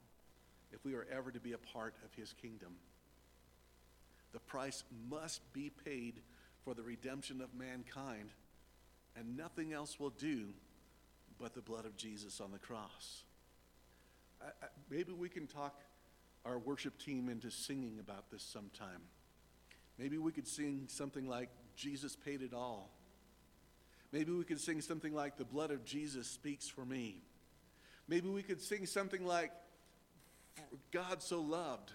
if 0.73 0.85
we 0.85 0.95
are 0.95 1.07
ever 1.11 1.31
to 1.31 1.41
be 1.41 1.53
a 1.53 1.59
part 1.59 1.95
of 2.05 2.13
his 2.15 2.35
kingdom. 2.35 2.75
The 4.33 4.41
price 4.41 4.85
must 5.11 5.41
be 5.53 5.71
paid 5.85 6.21
for 6.65 6.75
the 6.75 6.83
redemption 6.83 7.41
of 7.41 7.55
mankind, 7.55 8.31
and 9.17 9.37
nothing 9.37 9.73
else 9.73 9.99
will 9.99 10.11
do 10.11 10.49
but 11.43 11.55
the 11.55 11.61
blood 11.61 11.85
of 11.85 11.97
Jesus 11.97 12.41
on 12.41 12.53
the 12.53 12.59
cross. 12.59 13.25
I, 14.41 14.47
I, 14.47 14.69
maybe 14.89 15.13
we 15.13 15.29
can 15.29 15.49
talk 15.49 15.75
our 16.45 16.57
worship 16.57 16.99
team 16.99 17.29
into 17.29 17.51
singing 17.51 17.99
about 17.99 18.31
this 18.31 18.45
sometime. 18.45 19.03
Maybe 19.99 20.19
we 20.19 20.31
could 20.31 20.47
sing 20.47 20.85
something 20.87 21.27
like, 21.29 21.49
Jesus 21.75 22.15
paid 22.15 22.43
it 22.43 22.55
all. 22.55 22.91
Maybe 24.13 24.31
we 24.31 24.45
could 24.45 24.61
sing 24.61 24.81
something 24.81 25.13
like, 25.13 25.37
The 25.37 25.45
blood 25.45 25.73
of 25.73 25.85
Jesus 25.85 26.29
speaks 26.29 26.69
for 26.69 26.85
me. 26.85 27.23
Maybe 28.07 28.29
we 28.29 28.43
could 28.43 28.61
sing 28.61 28.87
something 28.87 29.27
like, 29.27 29.51
God 30.93 31.23
so 31.25 31.41
loved. 31.41 31.91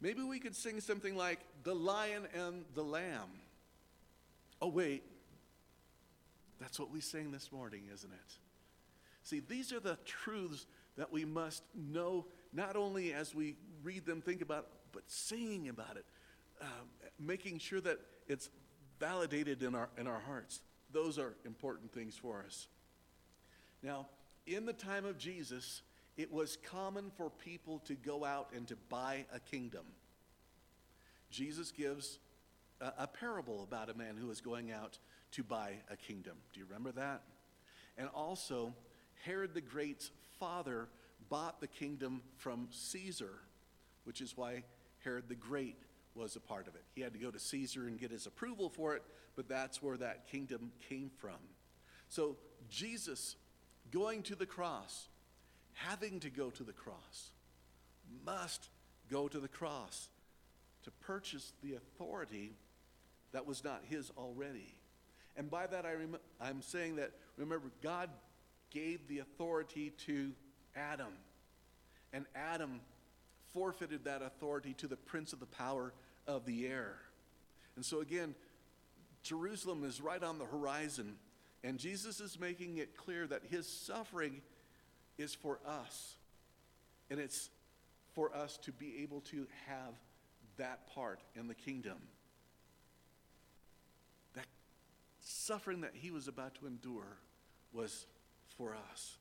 Maybe 0.00 0.22
we 0.22 0.38
could 0.38 0.56
sing 0.56 0.80
something 0.80 1.14
like, 1.14 1.40
The 1.64 1.74
Lion 1.74 2.26
and 2.34 2.64
the 2.74 2.82
Lamb. 2.82 3.28
Oh, 4.62 4.68
wait. 4.68 5.02
That's 6.60 6.78
what 6.78 6.90
we 6.90 7.00
sang 7.00 7.30
this 7.30 7.52
morning, 7.52 7.84
isn't 7.92 8.12
it? 8.12 8.32
See, 9.22 9.40
these 9.40 9.72
are 9.72 9.80
the 9.80 9.98
truths 10.04 10.66
that 10.96 11.12
we 11.12 11.24
must 11.24 11.62
know, 11.74 12.26
not 12.52 12.76
only 12.76 13.12
as 13.12 13.34
we 13.34 13.56
read 13.82 14.06
them, 14.06 14.20
think 14.20 14.42
about, 14.42 14.66
but 14.92 15.02
singing 15.06 15.68
about 15.68 15.96
it, 15.96 16.04
uh, 16.60 16.64
making 17.20 17.58
sure 17.58 17.80
that 17.80 18.00
it's 18.26 18.50
validated 18.98 19.62
in 19.62 19.74
our, 19.74 19.88
in 19.96 20.06
our 20.06 20.20
hearts. 20.20 20.60
Those 20.92 21.18
are 21.18 21.34
important 21.44 21.92
things 21.92 22.16
for 22.16 22.42
us. 22.44 22.68
Now, 23.82 24.06
in 24.46 24.66
the 24.66 24.72
time 24.72 25.04
of 25.04 25.18
Jesus, 25.18 25.82
it 26.16 26.32
was 26.32 26.56
common 26.56 27.12
for 27.16 27.30
people 27.30 27.78
to 27.80 27.94
go 27.94 28.24
out 28.24 28.48
and 28.54 28.66
to 28.68 28.76
buy 28.88 29.24
a 29.32 29.38
kingdom. 29.38 29.84
Jesus 31.30 31.70
gives 31.70 32.18
a, 32.80 32.92
a 33.00 33.06
parable 33.06 33.62
about 33.62 33.90
a 33.90 33.94
man 33.94 34.16
who 34.16 34.30
is 34.30 34.40
going 34.40 34.72
out 34.72 34.98
to 35.32 35.42
buy 35.42 35.72
a 35.90 35.96
kingdom. 35.96 36.36
Do 36.52 36.60
you 36.60 36.66
remember 36.66 36.92
that? 36.92 37.22
And 37.96 38.08
also, 38.14 38.72
Herod 39.24 39.54
the 39.54 39.60
Great's 39.60 40.10
father 40.38 40.88
bought 41.28 41.60
the 41.60 41.66
kingdom 41.66 42.22
from 42.36 42.68
Caesar, 42.70 43.40
which 44.04 44.20
is 44.20 44.36
why 44.36 44.62
Herod 45.04 45.28
the 45.28 45.34
Great 45.34 45.76
was 46.14 46.36
a 46.36 46.40
part 46.40 46.66
of 46.68 46.74
it. 46.74 46.84
He 46.94 47.00
had 47.00 47.12
to 47.12 47.18
go 47.18 47.30
to 47.30 47.38
Caesar 47.38 47.86
and 47.86 47.98
get 47.98 48.10
his 48.10 48.26
approval 48.26 48.68
for 48.68 48.94
it, 48.94 49.02
but 49.36 49.48
that's 49.48 49.82
where 49.82 49.96
that 49.96 50.28
kingdom 50.30 50.72
came 50.88 51.10
from. 51.18 51.38
So, 52.08 52.36
Jesus 52.70 53.36
going 53.90 54.22
to 54.24 54.34
the 54.34 54.46
cross, 54.46 55.08
having 55.74 56.20
to 56.20 56.30
go 56.30 56.50
to 56.50 56.62
the 56.62 56.72
cross, 56.72 57.32
must 58.24 58.68
go 59.10 59.28
to 59.28 59.38
the 59.38 59.48
cross 59.48 60.08
to 60.84 60.90
purchase 60.90 61.52
the 61.62 61.74
authority 61.74 62.52
that 63.32 63.46
was 63.46 63.64
not 63.64 63.82
his 63.88 64.10
already. 64.16 64.74
And 65.38 65.50
by 65.50 65.66
that, 65.68 65.86
I 65.86 65.94
rem- 65.94 66.18
I'm 66.40 66.60
saying 66.60 66.96
that, 66.96 67.12
remember, 67.36 67.70
God 67.82 68.10
gave 68.70 69.06
the 69.08 69.20
authority 69.20 69.92
to 70.06 70.32
Adam. 70.76 71.12
And 72.12 72.26
Adam 72.34 72.80
forfeited 73.54 74.04
that 74.04 74.20
authority 74.20 74.74
to 74.74 74.88
the 74.88 74.96
prince 74.96 75.32
of 75.32 75.40
the 75.40 75.46
power 75.46 75.94
of 76.26 76.44
the 76.44 76.66
air. 76.66 76.96
And 77.76 77.84
so, 77.84 78.00
again, 78.00 78.34
Jerusalem 79.22 79.84
is 79.84 80.00
right 80.00 80.22
on 80.22 80.38
the 80.38 80.44
horizon. 80.44 81.14
And 81.62 81.78
Jesus 81.78 82.20
is 82.20 82.38
making 82.38 82.78
it 82.78 82.96
clear 82.96 83.26
that 83.26 83.42
his 83.48 83.66
suffering 83.66 84.42
is 85.18 85.34
for 85.34 85.60
us. 85.66 86.16
And 87.10 87.20
it's 87.20 87.50
for 88.14 88.34
us 88.34 88.58
to 88.58 88.72
be 88.72 89.02
able 89.02 89.20
to 89.22 89.46
have 89.66 89.94
that 90.56 90.92
part 90.92 91.20
in 91.36 91.46
the 91.46 91.54
kingdom. 91.54 91.98
That 94.34 94.46
suffering 95.28 95.82
that 95.82 95.92
he 95.94 96.10
was 96.10 96.26
about 96.26 96.54
to 96.56 96.66
endure 96.66 97.18
was 97.72 98.06
for 98.56 98.74
us. 98.90 99.18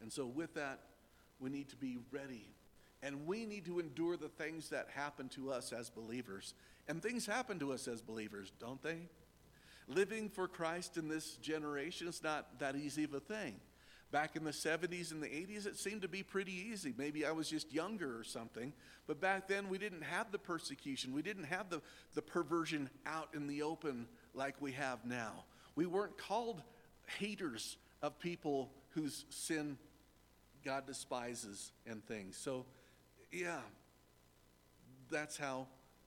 And 0.00 0.12
so, 0.12 0.26
with 0.26 0.54
that, 0.54 0.80
we 1.40 1.50
need 1.50 1.68
to 1.70 1.76
be 1.76 1.98
ready. 2.10 2.48
And 3.02 3.26
we 3.26 3.46
need 3.46 3.64
to 3.64 3.80
endure 3.80 4.16
the 4.16 4.28
things 4.28 4.68
that 4.68 4.88
happen 4.94 5.28
to 5.30 5.50
us 5.50 5.72
as 5.72 5.90
believers. 5.90 6.54
And 6.88 7.02
things 7.02 7.26
happen 7.26 7.58
to 7.60 7.72
us 7.72 7.88
as 7.88 8.00
believers, 8.00 8.52
don't 8.60 8.82
they? 8.82 8.98
Living 9.88 10.28
for 10.28 10.46
Christ 10.46 10.96
in 10.96 11.08
this 11.08 11.36
generation 11.36 12.06
is 12.06 12.22
not 12.22 12.60
that 12.60 12.76
easy 12.76 13.02
of 13.02 13.14
a 13.14 13.20
thing. 13.20 13.56
Back 14.12 14.36
in 14.36 14.44
the 14.44 14.50
70s 14.50 15.10
and 15.10 15.22
the 15.22 15.26
80s, 15.26 15.66
it 15.66 15.78
seemed 15.78 16.02
to 16.02 16.08
be 16.08 16.22
pretty 16.22 16.52
easy. 16.52 16.94
Maybe 16.96 17.24
I 17.24 17.32
was 17.32 17.48
just 17.48 17.72
younger 17.72 18.18
or 18.18 18.24
something. 18.24 18.72
But 19.06 19.20
back 19.20 19.48
then, 19.48 19.68
we 19.68 19.78
didn't 19.78 20.02
have 20.02 20.30
the 20.30 20.38
persecution. 20.38 21.14
We 21.14 21.22
didn't 21.22 21.44
have 21.44 21.70
the, 21.70 21.80
the 22.14 22.22
perversion 22.22 22.90
out 23.06 23.30
in 23.34 23.46
the 23.46 23.62
open 23.62 24.06
like 24.34 24.54
we 24.60 24.72
have 24.72 25.04
now. 25.04 25.44
We 25.74 25.86
weren't 25.86 26.18
called 26.18 26.62
haters 27.18 27.76
of 28.02 28.18
people 28.18 28.70
whose 28.90 29.24
sin 29.30 29.78
God 30.64 30.86
despises 30.86 31.72
and 31.86 32.04
things. 32.06 32.36
So, 32.36 32.66
yeah, 33.30 33.60
that's 35.10 35.36
how 35.36 35.66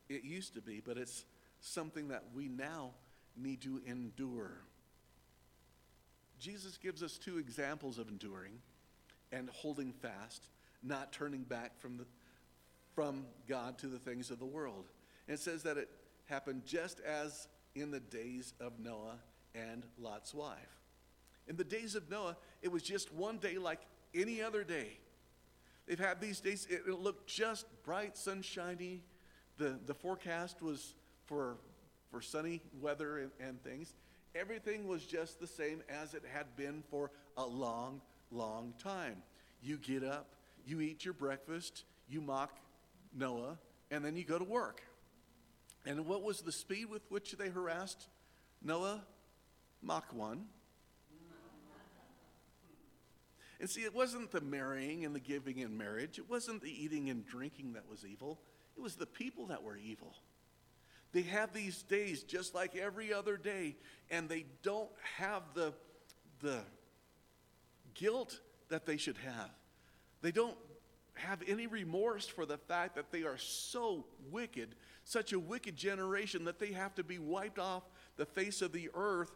it 0.09 0.23
used 0.23 0.53
to 0.55 0.61
be, 0.61 0.81
but 0.85 0.97
it's 0.97 1.25
something 1.59 2.09
that 2.09 2.23
we 2.33 2.47
now 2.47 2.91
need 3.35 3.61
to 3.61 3.81
endure. 3.85 4.51
Jesus 6.39 6.77
gives 6.77 7.03
us 7.03 7.17
two 7.17 7.37
examples 7.37 7.97
of 7.97 8.07
enduring 8.07 8.59
and 9.31 9.49
holding 9.49 9.91
fast, 9.91 10.47
not 10.83 11.11
turning 11.11 11.43
back 11.43 11.77
from, 11.79 11.97
the, 11.97 12.05
from 12.93 13.25
God 13.47 13.77
to 13.79 13.87
the 13.87 13.99
things 13.99 14.31
of 14.31 14.39
the 14.39 14.45
world. 14.45 14.85
And 15.27 15.35
it 15.35 15.41
says 15.41 15.63
that 15.63 15.77
it 15.77 15.89
happened 16.25 16.63
just 16.65 16.99
as 17.01 17.47
in 17.75 17.91
the 17.91 17.99
days 17.99 18.53
of 18.59 18.79
Noah 18.79 19.19
and 19.53 19.83
Lot's 19.97 20.33
wife. 20.33 20.81
In 21.47 21.57
the 21.57 21.63
days 21.63 21.95
of 21.95 22.09
Noah, 22.09 22.37
it 22.61 22.71
was 22.71 22.81
just 22.81 23.13
one 23.13 23.37
day 23.37 23.57
like 23.57 23.81
any 24.13 24.41
other 24.41 24.63
day. 24.63 24.97
They've 25.85 25.99
had 25.99 26.19
these 26.19 26.39
days, 26.39 26.65
it, 26.69 26.81
it 26.87 26.99
looked 26.99 27.27
just 27.27 27.65
bright, 27.83 28.17
sunshiny. 28.17 29.03
The, 29.57 29.79
the 29.85 29.93
forecast 29.93 30.61
was 30.61 30.95
for, 31.25 31.57
for 32.09 32.21
sunny 32.21 32.61
weather 32.81 33.19
and, 33.19 33.31
and 33.39 33.63
things. 33.63 33.93
Everything 34.33 34.87
was 34.87 35.05
just 35.05 35.39
the 35.39 35.47
same 35.47 35.81
as 35.87 36.13
it 36.13 36.23
had 36.33 36.55
been 36.57 36.83
for 36.89 37.11
a 37.37 37.45
long, 37.45 38.01
long 38.31 38.73
time. 38.81 39.21
You 39.61 39.77
get 39.77 40.03
up, 40.03 40.35
you 40.65 40.81
eat 40.81 41.05
your 41.05 41.13
breakfast, 41.13 41.83
you 42.09 42.21
mock 42.21 42.57
Noah, 43.13 43.57
and 43.91 44.03
then 44.03 44.15
you 44.15 44.23
go 44.23 44.39
to 44.39 44.43
work. 44.43 44.81
And 45.85 46.05
what 46.05 46.23
was 46.23 46.41
the 46.41 46.51
speed 46.51 46.85
with 46.89 47.03
which 47.09 47.33
they 47.33 47.49
harassed 47.49 48.07
Noah? 48.61 49.03
Mach 49.81 50.13
1. 50.13 50.45
And 53.59 53.69
see, 53.69 53.81
it 53.81 53.95
wasn't 53.95 54.31
the 54.31 54.41
marrying 54.41 55.05
and 55.05 55.15
the 55.15 55.19
giving 55.19 55.59
in 55.59 55.77
marriage, 55.77 56.19
it 56.19 56.29
wasn't 56.29 56.61
the 56.61 56.83
eating 56.83 57.09
and 57.09 57.25
drinking 57.25 57.73
that 57.73 57.89
was 57.89 58.05
evil, 58.05 58.39
it 58.75 58.81
was 58.81 58.95
the 58.95 59.05
people 59.05 59.47
that 59.47 59.63
were 59.63 59.77
evil. 59.77 60.13
They 61.13 61.21
have 61.21 61.53
these 61.53 61.81
days 61.83 62.23
just 62.23 62.53
like 62.53 62.75
every 62.75 63.13
other 63.13 63.37
day, 63.37 63.77
and 64.11 64.27
they 64.27 64.45
don't 64.63 64.89
have 65.17 65.43
the, 65.53 65.73
the 66.41 66.59
guilt 67.93 68.41
that 68.67 68.85
they 68.85 68.97
should 68.97 69.17
have. 69.17 69.49
They 70.21 70.33
don't 70.33 70.57
have 71.13 71.41
any 71.47 71.67
remorse 71.67 72.27
for 72.27 72.45
the 72.45 72.57
fact 72.57 72.95
that 72.95 73.11
they 73.11 73.23
are 73.23 73.37
so 73.37 74.05
wicked, 74.29 74.75
such 75.05 75.31
a 75.31 75.39
wicked 75.39 75.77
generation, 75.77 76.43
that 76.45 76.59
they 76.59 76.73
have 76.73 76.93
to 76.95 77.03
be 77.03 77.19
wiped 77.19 77.59
off 77.59 77.83
the 78.17 78.25
face 78.25 78.61
of 78.61 78.73
the 78.73 78.89
earth 78.93 79.31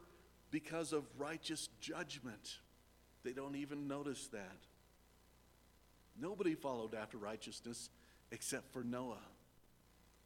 because 0.51 0.91
of 0.91 1.05
righteous 1.17 1.69
judgment. 1.79 2.57
They 3.23 3.31
don't 3.31 3.55
even 3.55 3.87
notice 3.87 4.27
that. 4.27 4.57
Nobody 6.19 6.55
followed 6.55 6.95
after 6.95 7.17
righteousness 7.17 7.89
except 8.31 8.73
for 8.73 8.83
Noah. 8.83 9.21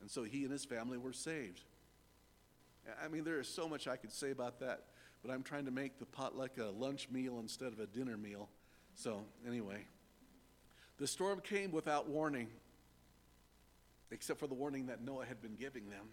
And 0.01 0.09
so 0.09 0.23
he 0.23 0.43
and 0.43 0.51
his 0.51 0.65
family 0.65 0.97
were 0.97 1.13
saved. 1.13 1.61
I 3.03 3.07
mean, 3.07 3.23
there 3.23 3.39
is 3.39 3.47
so 3.47 3.67
much 3.67 3.87
I 3.87 3.95
could 3.95 4.11
say 4.11 4.31
about 4.31 4.59
that, 4.61 4.85
but 5.21 5.31
I'm 5.31 5.43
trying 5.43 5.65
to 5.65 5.71
make 5.71 5.99
the 5.99 6.05
potluck 6.05 6.57
a 6.57 6.65
lunch 6.65 7.09
meal 7.09 7.39
instead 7.39 7.71
of 7.71 7.79
a 7.79 7.85
dinner 7.85 8.17
meal. 8.17 8.49
So, 8.95 9.23
anyway, 9.47 9.85
the 10.97 11.07
storm 11.07 11.39
came 11.41 11.71
without 11.71 12.09
warning, 12.09 12.47
except 14.13 14.39
for 14.39 14.47
the 14.47 14.53
warning 14.53 14.87
that 14.87 15.01
Noah 15.01 15.25
had 15.25 15.41
been 15.41 15.55
giving 15.55 15.89
them. 15.89 16.07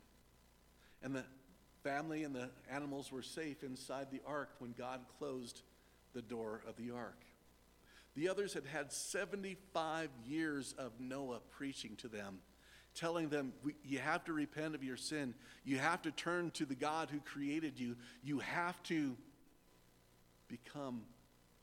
And 1.03 1.15
the 1.15 1.25
family 1.85 2.25
and 2.25 2.35
the 2.35 2.51
animals 2.71 3.13
were 3.13 3.23
safe 3.23 3.63
inside 3.63 4.09
the 4.11 4.21
ark 4.27 4.51
when 4.59 4.73
God 4.73 5.01
closed 5.19 5.63
the 6.15 6.23
door 6.23 6.63
of 6.67 6.77
the 6.77 6.91
ark. 6.91 7.25
The 8.17 8.29
others 8.29 8.55
had 8.55 8.67
had 8.67 8.93
75 8.93 10.11
years 10.27 10.75
of 10.79 10.93
Noah 10.99 11.41
preaching 11.51 11.97
to 11.97 12.09
them 12.09 12.41
telling 12.95 13.29
them, 13.29 13.53
you 13.85 13.99
have 13.99 14.25
to 14.25 14.33
repent 14.33 14.75
of 14.75 14.83
your 14.83 14.97
sin. 14.97 15.35
You 15.65 15.79
have 15.79 16.03
to 16.03 16.11
turn 16.11 16.51
to 16.53 16.65
the 16.65 16.75
God 16.75 17.09
who 17.11 17.21
created 17.21 17.79
you. 17.79 17.97
You 18.23 18.41
have 18.41 18.83
to 18.85 19.17
become 20.49 21.03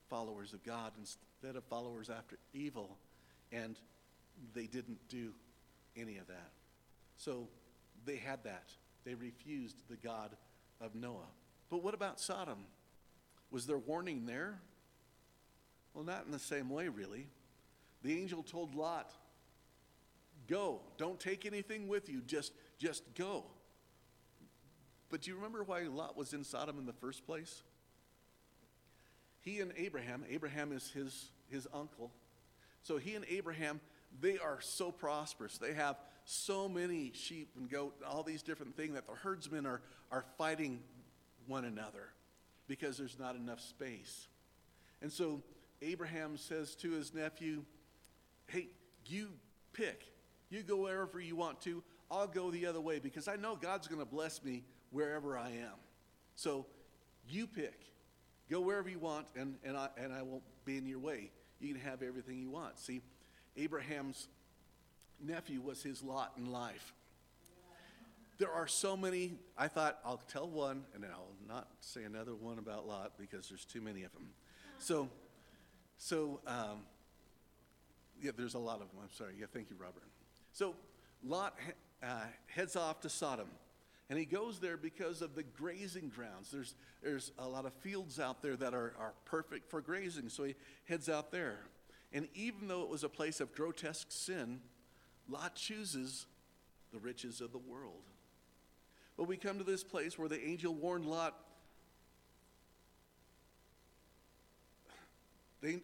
followers 0.10 0.54
of 0.54 0.64
God 0.64 0.94
instead 0.98 1.56
of 1.56 1.64
followers 1.66 2.10
after 2.10 2.38
evil. 2.54 2.98
And 3.52 3.78
they 4.54 4.68
didn't 4.68 5.00
do 5.10 5.34
any 5.98 6.18
of 6.18 6.28
that. 6.28 6.52
So 7.16 7.48
they 8.06 8.18
had 8.18 8.44
that. 8.44 8.70
They 9.04 9.16
refused 9.16 9.78
the 9.90 9.96
God 9.96 10.36
of 10.80 10.96
Noah. 10.96 11.30
But 11.70 11.84
what 11.84 11.94
about 11.94 12.20
Sodom? 12.20 12.60
Was 13.52 13.66
there 13.66 13.78
warning 13.78 14.26
there? 14.26 14.60
Well, 15.94 16.04
not 16.04 16.26
in 16.26 16.32
the 16.32 16.40
same 16.40 16.70
way, 16.70 16.90
really. 16.90 17.28
The 18.04 18.20
angel 18.20 18.44
told 18.44 18.76
Lot, 18.76 19.12
Go. 20.48 20.82
Don't 20.98 21.20
take 21.20 21.46
anything 21.46 21.88
with 21.88 22.10
you. 22.10 22.22
Just, 22.22 22.54
just 22.78 23.04
go. 23.16 23.44
But 25.10 25.22
do 25.22 25.32
you 25.32 25.36
remember 25.36 25.64
why 25.64 25.82
Lot 25.84 26.18
was 26.18 26.34
in 26.34 26.44
Sodom 26.44 26.78
in 26.78 26.86
the 26.86 26.94
first 26.94 27.26
place? 27.26 27.64
He 29.42 29.60
and 29.60 29.72
Abraham, 29.78 30.24
Abraham 30.30 30.72
is 30.72 30.92
his, 30.92 31.32
his 31.50 31.68
uncle. 31.74 32.12
So 32.84 32.98
he 32.98 33.16
and 33.16 33.26
Abraham, 33.30 33.80
they 34.20 34.38
are 34.38 34.60
so 34.62 34.92
prosperous. 34.92 35.58
They 35.58 35.74
have 35.74 35.98
so 36.26 36.68
many 36.68 37.12
sheep 37.14 37.50
and 37.58 37.70
goat, 37.70 37.96
all 38.06 38.24
these 38.24 38.44
different 38.44 38.76
things 38.76 38.96
that 38.96 39.08
the 39.08 39.14
herdsmen 39.14 39.66
are, 39.66 39.82
are 40.12 40.26
fighting 40.38 40.80
one 41.48 41.66
another 41.66 42.10
because 42.68 42.98
there's 42.98 43.18
not 43.18 43.36
enough 43.36 43.62
space. 43.62 44.28
And 45.02 45.12
so 45.12 45.42
Abraham 45.82 46.38
says 46.38 46.76
to 46.76 46.92
his 46.92 47.14
nephew, 47.14 47.64
Hey, 48.48 48.68
you 49.06 49.30
pick. 49.74 50.12
You 50.50 50.64
go 50.64 50.78
wherever 50.78 51.20
you 51.20 51.36
want 51.36 51.62
to. 51.62 51.84
I'll 52.10 52.28
go 52.28 52.52
the 52.52 52.66
other 52.66 52.80
way 52.80 53.00
because 53.00 53.28
I 53.28 53.36
know 53.36 53.56
God's 53.56 53.88
going 53.88 54.00
to 54.00 54.06
bless 54.06 54.44
me 54.44 54.64
wherever 54.92 55.38
I 55.38 55.50
am. 55.50 55.76
So 56.36 56.66
you 57.28 57.48
pick. 57.48 57.82
Go 58.50 58.62
wherever 58.62 58.90
you 58.90 59.00
want, 59.00 59.28
and, 59.36 59.56
and, 59.66 59.76
I, 59.76 59.90
and 59.98 60.14
I 60.14 60.22
won't 60.22 60.44
be 60.64 60.78
in 60.78 60.86
your 60.86 61.00
way. 61.00 61.32
you 61.60 61.74
can 61.74 61.82
have 61.82 62.02
everything 62.02 62.40
you 62.40 62.50
want. 62.50 62.80
See, 62.80 63.02
Abraham's 63.58 64.28
nephew 65.26 65.62
was 65.62 65.82
his 65.82 66.04
lot 66.04 66.34
in 66.38 66.52
life. 66.52 66.94
There 68.38 68.52
are 68.52 68.68
so 68.68 68.96
many. 68.96 69.34
I 69.58 69.68
thought 69.68 69.98
I'll 70.06 70.22
tell 70.32 70.48
one, 70.48 70.84
and 70.94 71.04
then 71.04 71.10
I'll 71.12 71.34
not 71.48 71.68
say 71.82 72.04
another 72.04 72.36
one 72.36 72.60
about 72.60 72.88
Lot 72.88 73.14
because 73.18 73.50
there's 73.50 73.66
too 73.66 73.82
many 73.82 74.04
of 74.04 74.14
them. 74.14 74.30
So, 74.78 75.10
so 75.98 76.40
um, 76.46 76.84
yeah, 78.22 78.32
there's 78.38 78.54
a 78.54 78.60
lot 78.60 78.76
of 78.76 78.92
them. 78.92 79.00
I'm 79.02 79.12
sorry. 79.12 79.34
Yeah, 79.40 79.48
thank 79.52 79.72
you, 79.72 79.76
Robert. 79.80 80.04
So 80.54 80.76
Lot 81.26 81.56
uh, 82.04 82.26
heads 82.46 82.76
off 82.76 83.02
to 83.02 83.10
Sodom. 83.10 83.48
And 84.10 84.18
he 84.18 84.24
goes 84.26 84.60
there 84.60 84.78
because 84.78 85.22
of 85.22 85.36
the 85.36 85.44
grazing 85.44 86.12
grounds. 86.16 86.50
There's, 86.52 86.76
there's 87.04 87.32
a 87.40 87.48
lot 87.48 87.66
of 87.66 87.74
fields 87.74 88.20
out 88.20 88.42
there 88.42 88.56
that 88.56 88.74
are, 88.74 88.94
are 88.98 89.14
perfect 89.26 89.70
for 89.70 89.82
grazing. 89.82 90.30
So 90.30 90.46
he 90.46 90.56
heads 90.86 91.10
out 91.10 91.32
there. 91.32 91.58
And 92.14 92.28
even 92.34 92.68
though 92.68 92.84
it 92.84 92.90
was 92.90 93.04
a 93.04 93.10
place 93.10 93.40
of 93.40 93.54
grotesque 93.54 94.08
sin, 94.10 94.62
Lot 95.30 95.56
chooses 95.56 96.26
the 96.94 97.00
riches 97.00 97.42
of 97.42 97.52
the 97.52 97.58
world. 97.58 98.04
But 99.18 99.28
we 99.28 99.36
come 99.36 99.58
to 99.58 99.64
this 99.64 99.84
place 99.84 100.18
where 100.18 100.30
the 100.30 100.42
angel 100.44 100.74
warned 100.74 101.06
Lot. 101.06 101.36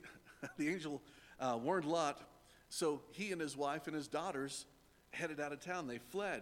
The, 0.58 0.70
angel 0.70 1.02
uh, 1.40 1.58
warned 1.62 1.86
Lot, 1.86 2.22
so 2.68 3.02
he 3.12 3.32
and 3.32 3.40
his 3.40 3.56
wife 3.56 3.88
and 3.88 3.96
his 3.96 4.10
daughters 4.10 4.66
headed 5.12 5.40
out 5.40 5.54
of 5.54 5.62
town. 5.62 5.88
They 5.88 6.00
fled. 6.00 6.42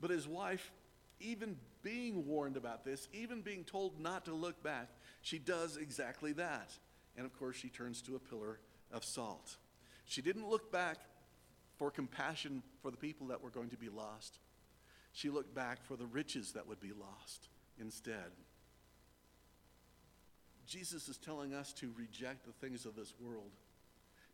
But 0.00 0.10
his 0.10 0.28
wife, 0.28 0.72
even 1.18 1.56
being 1.82 2.24
warned 2.24 2.56
about 2.56 2.84
this, 2.84 3.08
even 3.12 3.40
being 3.40 3.64
told 3.64 4.00
not 4.00 4.26
to 4.26 4.32
look 4.32 4.62
back, 4.62 4.90
she 5.22 5.40
does 5.40 5.76
exactly 5.76 6.32
that. 6.34 6.72
And 7.16 7.26
of 7.26 7.36
course, 7.36 7.56
she 7.56 7.68
turns 7.68 8.00
to 8.02 8.14
a 8.14 8.20
pillar 8.20 8.60
of 8.92 9.04
salt. 9.04 9.56
She 10.04 10.22
didn't 10.22 10.48
look 10.48 10.72
back 10.72 10.98
for 11.76 11.90
compassion 11.90 12.62
for 12.80 12.90
the 12.90 12.96
people 12.96 13.28
that 13.28 13.42
were 13.42 13.50
going 13.50 13.70
to 13.70 13.76
be 13.76 13.88
lost. 13.88 14.38
She 15.12 15.30
looked 15.30 15.54
back 15.54 15.84
for 15.84 15.96
the 15.96 16.06
riches 16.06 16.52
that 16.52 16.66
would 16.66 16.80
be 16.80 16.92
lost 16.92 17.48
instead. 17.78 18.32
Jesus 20.66 21.08
is 21.08 21.16
telling 21.16 21.54
us 21.54 21.72
to 21.74 21.92
reject 21.96 22.44
the 22.44 22.52
things 22.52 22.86
of 22.86 22.96
this 22.96 23.14
world, 23.20 23.52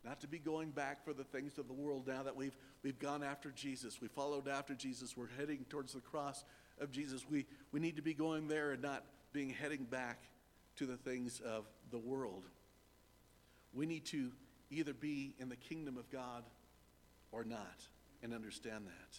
not 0.04 0.20
to 0.20 0.26
be 0.26 0.38
going 0.38 0.70
back 0.70 1.04
for 1.04 1.12
the 1.12 1.24
things 1.24 1.58
of 1.58 1.68
the 1.68 1.74
world 1.74 2.08
now 2.08 2.22
that 2.22 2.34
we've, 2.34 2.56
we've 2.82 2.98
gone 2.98 3.22
after 3.22 3.50
Jesus. 3.50 4.00
We 4.00 4.08
followed 4.08 4.48
after 4.48 4.74
Jesus. 4.74 5.16
We're 5.16 5.28
heading 5.38 5.66
towards 5.68 5.92
the 5.92 6.00
cross 6.00 6.44
of 6.80 6.90
Jesus. 6.90 7.24
We, 7.28 7.46
we 7.70 7.80
need 7.80 7.96
to 7.96 8.02
be 8.02 8.14
going 8.14 8.48
there 8.48 8.72
and 8.72 8.82
not 8.82 9.04
being 9.32 9.50
heading 9.50 9.84
back 9.84 10.22
to 10.76 10.86
the 10.86 10.96
things 10.96 11.40
of 11.40 11.66
the 11.90 11.98
world. 11.98 12.44
We 13.74 13.86
need 13.86 14.06
to 14.06 14.32
either 14.72 14.92
be 14.92 15.34
in 15.38 15.48
the 15.48 15.56
kingdom 15.56 15.96
of 15.96 16.10
God 16.10 16.44
or 17.30 17.44
not 17.44 17.86
and 18.22 18.32
understand 18.32 18.86
that. 18.86 19.18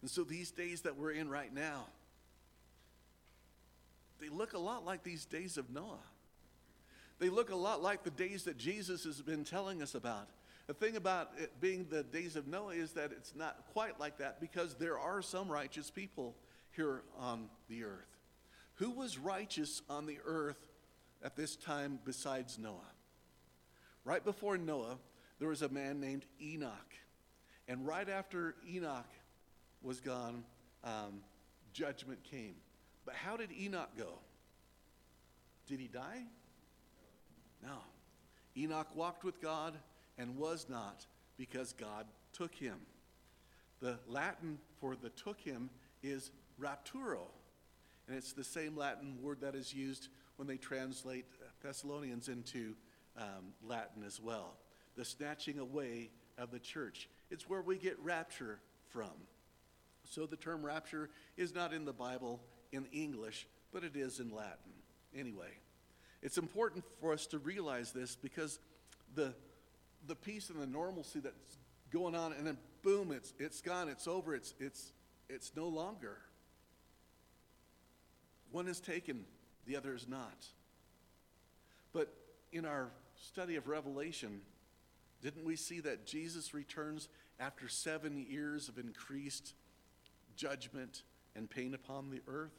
And 0.00 0.10
so 0.10 0.24
these 0.24 0.50
days 0.50 0.82
that 0.82 0.96
we're 0.96 1.12
in 1.12 1.28
right 1.28 1.52
now, 1.52 1.86
they 4.20 4.28
look 4.28 4.52
a 4.52 4.58
lot 4.58 4.84
like 4.84 5.02
these 5.02 5.24
days 5.24 5.56
of 5.56 5.70
Noah. 5.70 5.98
They 7.18 7.28
look 7.28 7.50
a 7.50 7.56
lot 7.56 7.82
like 7.82 8.02
the 8.02 8.10
days 8.10 8.44
that 8.44 8.56
Jesus 8.56 9.04
has 9.04 9.20
been 9.20 9.44
telling 9.44 9.82
us 9.82 9.94
about. 9.94 10.28
The 10.66 10.74
thing 10.74 10.96
about 10.96 11.30
it 11.38 11.60
being 11.60 11.86
the 11.90 12.02
days 12.02 12.36
of 12.36 12.46
Noah 12.46 12.74
is 12.74 12.92
that 12.92 13.12
it's 13.12 13.34
not 13.34 13.64
quite 13.72 13.98
like 13.98 14.18
that 14.18 14.40
because 14.40 14.74
there 14.74 14.98
are 14.98 15.22
some 15.22 15.48
righteous 15.48 15.90
people 15.90 16.36
here 16.70 17.02
on 17.18 17.48
the 17.68 17.84
earth. 17.84 18.16
Who 18.76 18.90
was 18.90 19.18
righteous 19.18 19.82
on 19.90 20.06
the 20.06 20.18
earth 20.24 20.68
at 21.22 21.36
this 21.36 21.56
time 21.56 21.98
besides 22.04 22.58
Noah? 22.58 22.91
Right 24.04 24.24
before 24.24 24.58
Noah, 24.58 24.98
there 25.38 25.48
was 25.48 25.62
a 25.62 25.68
man 25.68 26.00
named 26.00 26.24
Enoch. 26.40 26.94
And 27.68 27.86
right 27.86 28.08
after 28.08 28.54
Enoch 28.68 29.08
was 29.82 30.00
gone, 30.00 30.44
um, 30.84 31.22
judgment 31.72 32.22
came. 32.24 32.54
But 33.04 33.14
how 33.14 33.36
did 33.36 33.50
Enoch 33.52 33.90
go? 33.96 34.18
Did 35.66 35.80
he 35.80 35.88
die? 35.88 36.24
No. 37.62 37.78
Enoch 38.56 38.88
walked 38.94 39.24
with 39.24 39.40
God 39.40 39.74
and 40.18 40.36
was 40.36 40.66
not 40.68 41.06
because 41.36 41.72
God 41.72 42.06
took 42.32 42.54
him. 42.54 42.76
The 43.80 43.98
Latin 44.06 44.58
for 44.80 44.94
the 44.96 45.10
took 45.10 45.40
him 45.40 45.70
is 46.02 46.30
rapturo. 46.60 47.26
And 48.06 48.16
it's 48.16 48.32
the 48.32 48.44
same 48.44 48.76
Latin 48.76 49.16
word 49.22 49.40
that 49.40 49.54
is 49.54 49.72
used 49.72 50.08
when 50.36 50.48
they 50.48 50.56
translate 50.56 51.24
Thessalonians 51.62 52.28
into 52.28 52.74
um, 53.16 53.52
Latin 53.62 54.04
as 54.04 54.20
well. 54.20 54.56
The 54.96 55.04
snatching 55.04 55.58
away 55.58 56.10
of 56.38 56.50
the 56.50 56.58
church. 56.58 57.08
It's 57.30 57.48
where 57.48 57.62
we 57.62 57.76
get 57.76 57.98
rapture 58.00 58.58
from. 58.90 59.12
So 60.04 60.26
the 60.26 60.36
term 60.36 60.64
rapture 60.64 61.10
is 61.36 61.54
not 61.54 61.72
in 61.72 61.84
the 61.84 61.92
Bible 61.92 62.40
in 62.72 62.86
English, 62.92 63.46
but 63.72 63.84
it 63.84 63.96
is 63.96 64.20
in 64.20 64.30
Latin. 64.30 64.72
Anyway, 65.16 65.58
it's 66.22 66.38
important 66.38 66.84
for 67.00 67.12
us 67.12 67.26
to 67.28 67.38
realize 67.38 67.92
this 67.92 68.16
because 68.16 68.58
the, 69.14 69.34
the 70.06 70.14
peace 70.14 70.50
and 70.50 70.60
the 70.60 70.66
normalcy 70.66 71.20
that's 71.20 71.58
going 71.90 72.14
on, 72.14 72.32
and 72.32 72.46
then 72.46 72.58
boom, 72.82 73.12
it's, 73.12 73.32
it's 73.38 73.60
gone, 73.60 73.88
it's 73.88 74.08
over, 74.08 74.34
it's, 74.34 74.54
it's, 74.58 74.92
it's 75.28 75.52
no 75.54 75.68
longer. 75.68 76.18
One 78.50 78.68
is 78.68 78.80
taken, 78.80 79.24
the 79.66 79.76
other 79.76 79.94
is 79.94 80.08
not. 80.08 80.46
But 81.92 82.12
in 82.52 82.64
our 82.64 82.90
study 83.22 83.56
of 83.56 83.68
Revelation, 83.68 84.40
didn't 85.22 85.44
we 85.44 85.56
see 85.56 85.80
that 85.80 86.06
Jesus 86.06 86.52
returns 86.52 87.08
after 87.38 87.68
seven 87.68 88.18
years 88.28 88.68
of 88.68 88.78
increased 88.78 89.54
judgment 90.36 91.02
and 91.36 91.48
pain 91.48 91.74
upon 91.74 92.10
the 92.10 92.20
earth? 92.26 92.58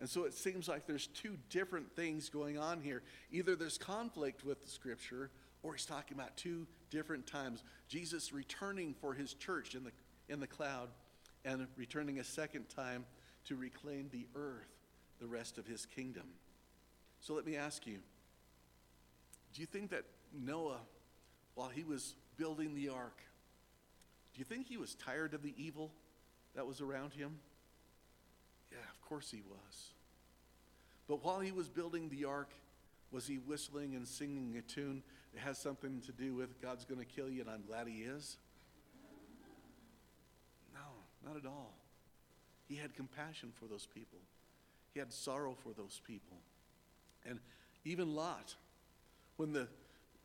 And 0.00 0.08
so 0.08 0.24
it 0.24 0.34
seems 0.34 0.68
like 0.68 0.86
there's 0.86 1.06
two 1.08 1.36
different 1.50 1.94
things 1.96 2.28
going 2.28 2.58
on 2.58 2.80
here. 2.80 3.02
Either 3.32 3.56
there's 3.56 3.78
conflict 3.78 4.44
with 4.44 4.62
the 4.62 4.70
scripture, 4.70 5.30
or 5.62 5.74
he's 5.74 5.86
talking 5.86 6.16
about 6.16 6.36
two 6.36 6.66
different 6.90 7.26
times. 7.26 7.62
Jesus 7.88 8.32
returning 8.32 8.94
for 9.00 9.14
his 9.14 9.34
church 9.34 9.74
in 9.74 9.84
the, 9.84 9.92
in 10.28 10.40
the 10.40 10.46
cloud, 10.46 10.88
and 11.44 11.66
returning 11.76 12.18
a 12.18 12.24
second 12.24 12.68
time 12.68 13.04
to 13.46 13.56
reclaim 13.56 14.08
the 14.12 14.26
earth, 14.34 14.68
the 15.20 15.26
rest 15.26 15.58
of 15.58 15.66
his 15.66 15.86
kingdom. 15.86 16.24
So 17.20 17.34
let 17.34 17.46
me 17.46 17.56
ask 17.56 17.86
you 17.86 17.98
do 19.58 19.62
you 19.62 19.66
think 19.66 19.90
that 19.90 20.04
Noah, 20.32 20.78
while 21.56 21.68
he 21.68 21.82
was 21.82 22.14
building 22.36 22.76
the 22.76 22.90
ark, 22.90 23.18
do 24.32 24.38
you 24.38 24.44
think 24.44 24.68
he 24.68 24.76
was 24.76 24.94
tired 24.94 25.34
of 25.34 25.42
the 25.42 25.52
evil 25.56 25.90
that 26.54 26.64
was 26.64 26.80
around 26.80 27.12
him? 27.12 27.40
Yeah, 28.70 28.78
of 28.78 29.00
course 29.08 29.32
he 29.32 29.42
was. 29.42 29.90
But 31.08 31.24
while 31.24 31.40
he 31.40 31.50
was 31.50 31.68
building 31.68 32.08
the 32.08 32.24
ark, 32.24 32.52
was 33.10 33.26
he 33.26 33.38
whistling 33.38 33.96
and 33.96 34.06
singing 34.06 34.54
a 34.56 34.62
tune 34.62 35.02
that 35.34 35.40
has 35.40 35.58
something 35.58 36.02
to 36.02 36.12
do 36.12 36.36
with 36.36 36.62
God's 36.62 36.84
going 36.84 37.00
to 37.00 37.04
kill 37.04 37.28
you 37.28 37.40
and 37.40 37.50
I'm 37.50 37.64
glad 37.66 37.88
he 37.88 38.02
is? 38.02 38.36
No, 40.72 41.28
not 41.28 41.36
at 41.36 41.46
all. 41.46 41.74
He 42.68 42.76
had 42.76 42.94
compassion 42.94 43.50
for 43.58 43.64
those 43.64 43.88
people, 43.92 44.20
he 44.94 45.00
had 45.00 45.12
sorrow 45.12 45.56
for 45.64 45.72
those 45.72 46.00
people. 46.06 46.36
And 47.26 47.40
even 47.84 48.14
Lot, 48.14 48.54
when 49.38 49.52
the 49.52 49.66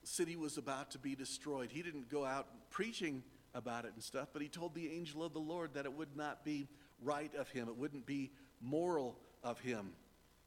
city 0.04 0.36
was 0.36 0.58
about 0.58 0.91
to 0.91 0.99
be 0.99 1.15
destroyed, 1.15 1.69
he 1.71 1.82
didn't 1.82 2.10
go 2.10 2.26
out 2.26 2.47
preaching 2.69 3.23
about 3.56 3.86
it 3.86 3.93
and 3.93 4.04
stuff, 4.04 4.28
but 4.34 4.41
he 4.41 4.49
told 4.49 4.76
the 4.76 4.91
angel 4.91 5.23
of 5.23 5.32
the 5.32 5.39
Lord 5.39 5.76
that 5.76 5.86
it 5.86 5.93
would 5.93 6.17
not 6.17 6.43
be 6.43 6.67
right 7.02 7.34
of 7.36 7.49
him, 7.49 7.69
it 7.69 7.78
wouldn't 7.78 8.06
be 8.06 8.32
moral 8.62 9.17
of 9.43 9.60
him 9.60 9.93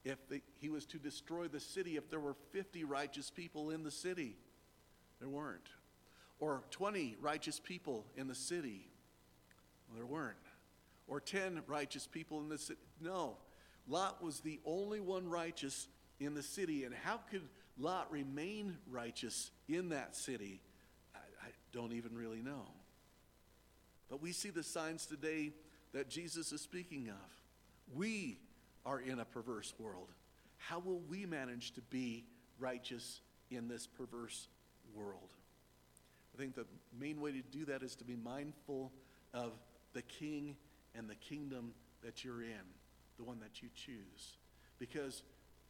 if 0.06 0.28
the, 0.28 0.40
he 0.60 0.68
was 0.68 0.86
to 0.86 0.98
destroy 0.98 1.48
the 1.48 1.58
city 1.58 1.96
if 1.96 2.08
there 2.08 2.20
were 2.20 2.36
50 2.52 2.84
righteous 2.84 3.28
people 3.28 3.70
in 3.70 3.82
the 3.82 3.90
city. 3.90 4.36
There 5.18 5.28
weren't. 5.28 5.68
Or 6.38 6.62
20 6.70 7.16
righteous 7.20 7.58
people 7.58 8.06
in 8.16 8.28
the 8.28 8.34
city. 8.34 8.88
There 9.96 10.06
weren't. 10.06 10.36
Or 11.08 11.20
10 11.20 11.62
righteous 11.66 12.06
people 12.06 12.40
in 12.40 12.48
the 12.48 12.58
city. 12.58 12.78
No. 13.00 13.36
Lot 13.88 14.22
was 14.22 14.40
the 14.40 14.60
only 14.64 15.00
one 15.00 15.28
righteous 15.28 15.88
in 16.20 16.34
the 16.34 16.42
city. 16.42 16.84
And 16.84 16.94
how 16.94 17.18
could 17.30 17.42
Lot 17.78 18.10
remain 18.10 18.76
righteous 18.90 19.50
in 19.68 19.90
that 19.90 20.16
city? 20.16 20.60
I, 21.14 21.18
I 21.18 21.50
don't 21.72 21.92
even 21.92 22.14
really 22.14 22.40
know. 22.40 22.66
But 24.08 24.22
we 24.22 24.32
see 24.32 24.50
the 24.50 24.62
signs 24.62 25.06
today 25.06 25.52
that 25.92 26.08
Jesus 26.08 26.52
is 26.52 26.60
speaking 26.60 27.08
of. 27.08 27.94
We 27.94 28.38
are 28.84 29.00
in 29.00 29.18
a 29.18 29.24
perverse 29.24 29.74
world. 29.78 30.08
How 30.58 30.78
will 30.78 31.00
we 31.08 31.26
manage 31.26 31.72
to 31.72 31.80
be 31.82 32.24
righteous 32.58 33.20
in 33.50 33.68
this 33.68 33.86
perverse 33.86 34.48
world? 34.94 35.28
I 36.34 36.38
think 36.38 36.54
the 36.54 36.66
main 36.98 37.20
way 37.20 37.32
to 37.32 37.42
do 37.42 37.64
that 37.66 37.82
is 37.82 37.94
to 37.96 38.04
be 38.04 38.16
mindful 38.16 38.92
of 39.34 39.52
the 39.92 40.02
king 40.02 40.56
and 40.94 41.08
the 41.08 41.14
kingdom 41.14 41.72
that 42.02 42.24
you're 42.24 42.42
in, 42.42 42.64
the 43.18 43.24
one 43.24 43.40
that 43.40 43.62
you 43.62 43.68
choose. 43.74 44.36
Because 44.78 45.22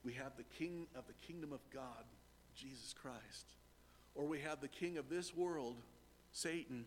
we 0.06 0.12
have 0.12 0.36
the 0.36 0.44
king 0.44 0.86
of 0.94 1.04
the 1.08 1.26
kingdom 1.26 1.52
of 1.52 1.58
God, 1.74 2.04
Jesus 2.54 2.94
Christ. 2.94 3.46
or 4.14 4.24
we 4.24 4.40
have 4.40 4.60
the 4.60 4.68
king 4.68 4.96
of 4.96 5.10
this 5.10 5.34
world, 5.36 5.76
Satan, 6.32 6.86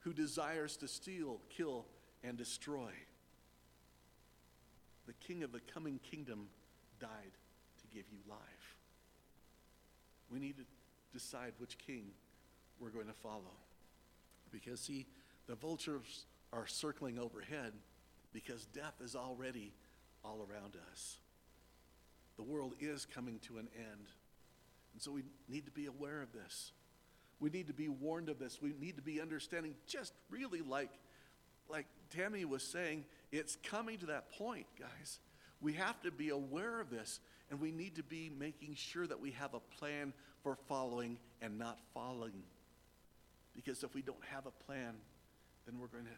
who 0.00 0.12
desires 0.12 0.76
to 0.76 0.88
steal, 0.88 1.40
kill, 1.48 1.86
and 2.22 2.36
destroy. 2.36 2.90
The 5.06 5.14
king 5.14 5.42
of 5.42 5.52
the 5.52 5.60
coming 5.72 6.00
kingdom 6.10 6.48
died 7.00 7.32
to 7.78 7.86
give 7.96 8.04
you 8.10 8.18
life. 8.28 8.76
We 10.30 10.38
need 10.38 10.56
to 10.58 10.64
decide 11.14 11.52
which 11.58 11.78
king 11.78 12.10
we're 12.78 12.90
going 12.90 13.06
to 13.06 13.14
follow. 13.14 13.56
Because, 14.52 14.80
see, 14.80 15.06
the 15.46 15.54
vultures 15.54 16.26
are 16.52 16.66
circling 16.66 17.18
overhead 17.18 17.72
because 18.34 18.66
death 18.66 19.00
is 19.02 19.16
already 19.16 19.72
all 20.22 20.46
around 20.50 20.76
us. 20.92 21.16
The 22.36 22.42
world 22.42 22.74
is 22.80 23.06
coming 23.06 23.38
to 23.46 23.58
an 23.58 23.68
end. 23.76 24.08
And 24.92 25.02
so 25.02 25.10
we 25.10 25.22
need 25.48 25.66
to 25.66 25.72
be 25.72 25.86
aware 25.86 26.22
of 26.22 26.32
this. 26.32 26.72
We 27.40 27.50
need 27.50 27.66
to 27.66 27.74
be 27.74 27.88
warned 27.88 28.28
of 28.28 28.38
this. 28.38 28.60
We 28.62 28.72
need 28.80 28.96
to 28.96 29.02
be 29.02 29.20
understanding, 29.20 29.74
just 29.86 30.12
really 30.30 30.62
like, 30.62 30.90
like 31.68 31.86
Tammy 32.10 32.44
was 32.44 32.62
saying, 32.62 33.04
it's 33.32 33.56
coming 33.62 33.98
to 33.98 34.06
that 34.06 34.30
point, 34.32 34.66
guys. 34.78 35.18
We 35.60 35.74
have 35.74 36.00
to 36.02 36.10
be 36.10 36.30
aware 36.30 36.80
of 36.80 36.90
this, 36.90 37.20
and 37.50 37.60
we 37.60 37.72
need 37.72 37.96
to 37.96 38.02
be 38.02 38.30
making 38.38 38.74
sure 38.74 39.06
that 39.06 39.20
we 39.20 39.32
have 39.32 39.54
a 39.54 39.60
plan 39.78 40.12
for 40.42 40.56
following 40.68 41.18
and 41.42 41.58
not 41.58 41.78
following. 41.92 42.42
Because 43.54 43.82
if 43.82 43.94
we 43.94 44.02
don't 44.02 44.24
have 44.30 44.46
a 44.46 44.64
plan, 44.64 44.94
then 45.66 45.78
we're 45.78 45.88
going 45.88 46.04
to 46.04 46.10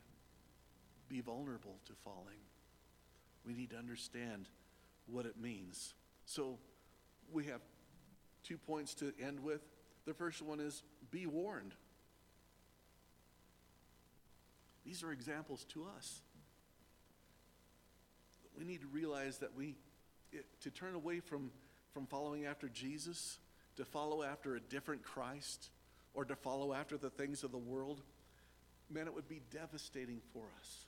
be 1.09 1.21
vulnerable 1.21 1.77
to 1.87 1.93
falling. 2.05 2.39
We 3.47 3.55
need 3.55 3.71
to 3.71 3.77
understand 3.77 4.49
what 5.07 5.25
it 5.25 5.41
means. 5.41 5.95
So 6.29 6.59
we 7.33 7.47
have 7.47 7.63
two 8.45 8.59
points 8.59 8.95
to 8.97 9.15
end 9.19 9.41
with. 9.41 9.63
The 10.05 10.13
first 10.13 10.43
one 10.43 10.61
is 10.61 10.83
be 11.11 11.27
warned. 11.27 11.73
These 14.85 15.03
are 15.03 15.11
examples 15.11 15.65
to 15.73 15.87
us. 15.97 16.21
We 18.59 18.67
need 18.67 18.83
to 18.83 18.87
realize 18.89 19.39
that 19.39 19.57
we, 19.57 19.75
it, 20.31 20.45
to 20.63 20.71
turn 20.71 20.95
away 20.95 21.21
from, 21.21 21.51
from 21.95 22.07
following 22.07 22.45
after 22.45 22.69
Jesus, 22.69 23.39
to 23.77 23.87
follow 23.87 24.23
after 24.23 24.55
a 24.55 24.61
different 24.61 25.03
Christ, 25.03 25.71
or 26.13 26.27
to 26.27 26.37
follow 26.37 26.75
after 26.75 26.99
the 26.99 27.11
things 27.11 27.43
of 27.43 27.53
the 27.53 27.59
world, 27.59 28.03
man, 28.91 29.07
it 29.07 29.15
would 29.15 29.29
be 29.29 29.41
devastating 29.51 30.21
for 30.35 30.45
us. 30.61 30.87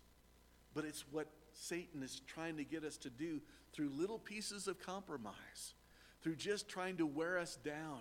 But 0.74 0.85
it's 0.85 1.05
what 1.11 1.29
Satan 1.55 2.03
is 2.03 2.21
trying 2.27 2.57
to 2.57 2.65
get 2.65 2.85
us 2.85 2.97
to 2.99 3.11
do 3.11 3.41
through 3.73 3.91
little 3.91 4.19
pieces 4.19 4.67
of 4.67 4.79
compromise, 4.79 5.75
through 6.23 6.37
just 6.37 6.69
trying 6.69 6.97
to 6.97 7.07
wear 7.07 7.39
us 7.39 7.57
down. 7.65 8.01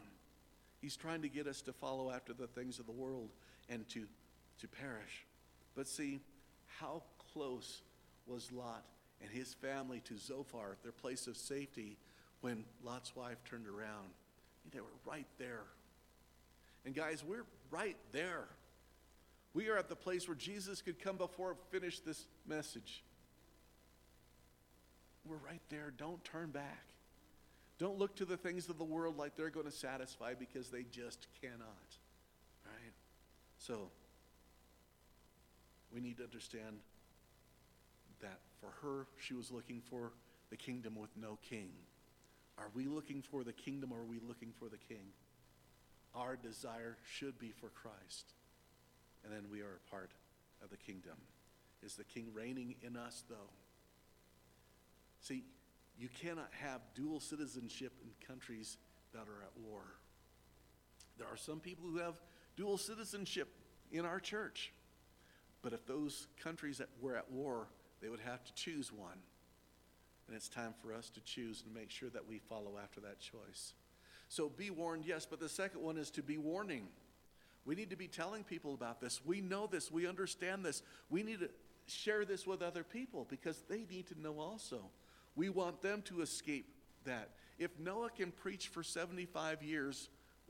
He's 0.82 0.96
trying 0.96 1.22
to 1.24 1.30
get 1.30 1.48
us 1.48 1.62
to 1.64 1.74
follow 1.74 2.12
after 2.12 2.34
the 2.34 2.48
things 2.48 2.80
of 2.80 2.86
the 2.86 2.92
world 2.92 3.30
and 3.70 3.88
to, 3.90 4.06
to 4.62 4.68
perish. 4.68 5.26
But 5.76 5.88
see, 5.88 6.22
how 6.80 7.04
close 7.34 7.82
was 8.28 8.52
Lot 8.52 8.86
and 9.22 9.30
his 9.30 9.54
family 9.54 10.02
to 10.06 10.18
Zophar, 10.18 10.78
their 10.84 10.92
place 10.92 11.28
of 11.28 11.36
safety, 11.36 11.98
when 12.42 12.64
Lot's 12.84 13.16
wife 13.16 13.44
turned 13.44 13.68
around? 13.68 14.10
They 14.72 14.80
were 14.80 14.88
right 15.06 15.28
there. 15.38 15.64
And 16.86 16.96
guys, 16.96 17.24
we're 17.28 17.46
right 17.72 17.98
there. 18.12 18.46
We 19.54 19.70
are 19.70 19.78
at 19.78 19.90
the 19.90 19.96
place 19.96 20.28
where 20.28 20.36
Jesus 20.36 20.82
could 20.82 21.00
come 21.00 21.18
before 21.18 21.56
finish 21.72 22.00
this 22.00 22.26
message. 22.48 23.04
We're 25.30 25.38
right 25.48 25.62
there. 25.70 25.94
Don't 25.96 26.24
turn 26.24 26.50
back. 26.50 26.86
Don't 27.78 28.00
look 28.00 28.16
to 28.16 28.26
the 28.26 28.36
things 28.36 28.68
of 28.68 28.80
the 28.80 28.84
world 28.84 29.18
like 29.18 29.36
they're 29.36 29.52
going 29.52 29.68
to 29.68 29.72
satisfy 29.72 30.34
because 30.34 30.70
they 30.70 30.84
just 30.92 31.28
cannot. 31.40 31.98
Right? 32.66 32.94
So, 33.60 33.90
we 35.94 36.02
need 36.02 36.18
to 36.18 36.24
understand 36.24 36.80
that 38.22 38.40
for 38.60 38.72
her, 38.82 39.06
she 39.20 39.36
was 39.36 39.52
looking 39.52 39.82
for 39.90 40.12
the 40.50 40.58
kingdom 40.58 40.96
with 41.00 41.12
no 41.16 41.38
king. 41.48 41.70
Are 42.58 42.72
we 42.74 42.88
looking 42.88 43.22
for 43.22 43.44
the 43.44 43.54
kingdom 43.54 43.92
or 43.94 44.00
are 44.00 44.06
we 44.06 44.20
looking 44.28 44.52
for 44.58 44.68
the 44.68 44.78
king? 44.78 45.14
Our 46.16 46.36
desire 46.36 46.98
should 47.08 47.38
be 47.38 47.52
for 47.52 47.70
Christ. 47.70 48.34
And 49.24 49.32
then 49.32 49.46
we 49.52 49.62
are 49.62 49.80
a 49.86 49.92
part 49.92 50.12
of 50.64 50.70
the 50.70 50.78
kingdom. 50.78 51.16
Is 51.84 51.96
the 51.96 52.04
king 52.04 52.28
reigning 52.34 52.76
in 52.82 52.98
us, 52.98 53.24
though? 53.30 53.36
See, 55.22 55.44
you 55.98 56.08
cannot 56.22 56.50
have 56.62 56.82
dual 56.96 57.20
citizenship 57.20 57.94
in 58.04 58.10
countries 58.26 58.78
that 59.14 59.28
are 59.28 59.44
at 59.44 59.52
war. 59.66 59.82
There 61.18 61.28
are 61.28 61.38
some 61.38 61.60
people 61.60 61.90
who 61.90 61.98
have 61.98 62.16
dual 62.56 62.78
citizenship 62.78 63.50
in 63.92 64.06
our 64.06 64.20
church. 64.20 64.72
But 65.62 65.74
if 65.74 65.86
those 65.86 66.28
countries 66.42 66.78
that 66.78 66.88
were 67.02 67.16
at 67.16 67.30
war, 67.32 67.68
they 68.02 68.10
would 68.10 68.22
have 68.22 68.44
to 68.46 68.54
choose 68.54 68.94
one. 68.94 69.18
And 70.28 70.36
it's 70.36 70.48
time 70.48 70.74
for 70.82 70.94
us 70.94 71.10
to 71.10 71.22
choose 71.22 71.64
and 71.66 71.74
make 71.74 71.90
sure 71.90 72.10
that 72.12 72.28
we 72.28 72.38
follow 72.38 72.78
after 72.82 73.02
that 73.02 73.20
choice. 73.20 73.74
So 74.30 74.48
be 74.48 74.70
warned, 74.70 75.06
yes, 75.06 75.26
but 75.30 75.40
the 75.40 75.50
second 75.50 75.82
one 75.82 75.98
is 75.98 76.12
to 76.12 76.22
be 76.22 76.38
warning. 76.38 76.88
We 77.66 77.76
need 77.76 77.90
to 77.90 77.98
be 77.98 78.08
telling 78.08 78.44
people 78.44 78.74
about 78.74 79.02
this. 79.02 79.20
We 79.26 79.42
know 79.42 79.68
this. 79.68 79.92
We 79.92 80.08
understand 80.08 80.64
this. 80.64 80.84
We 81.10 81.24
need 81.24 81.40
to 81.40 81.50
share 81.88 82.26
this 82.26 82.46
with 82.46 82.62
other 82.62 82.84
people 82.84 83.26
because 83.30 83.64
they 83.68 83.84
need 83.90 84.08
to 84.08 84.22
know 84.22 84.40
also. 84.40 84.84
We 85.40 85.48
want 85.48 85.82
them 85.82 86.02
to 86.08 86.20
escape 86.20 86.66
that. 87.06 87.30
If 87.58 87.72
Noah 87.80 88.10
can 88.10 88.30
preach 88.30 88.68
for 88.68 88.84
75 88.84 89.64
years, 89.64 90.10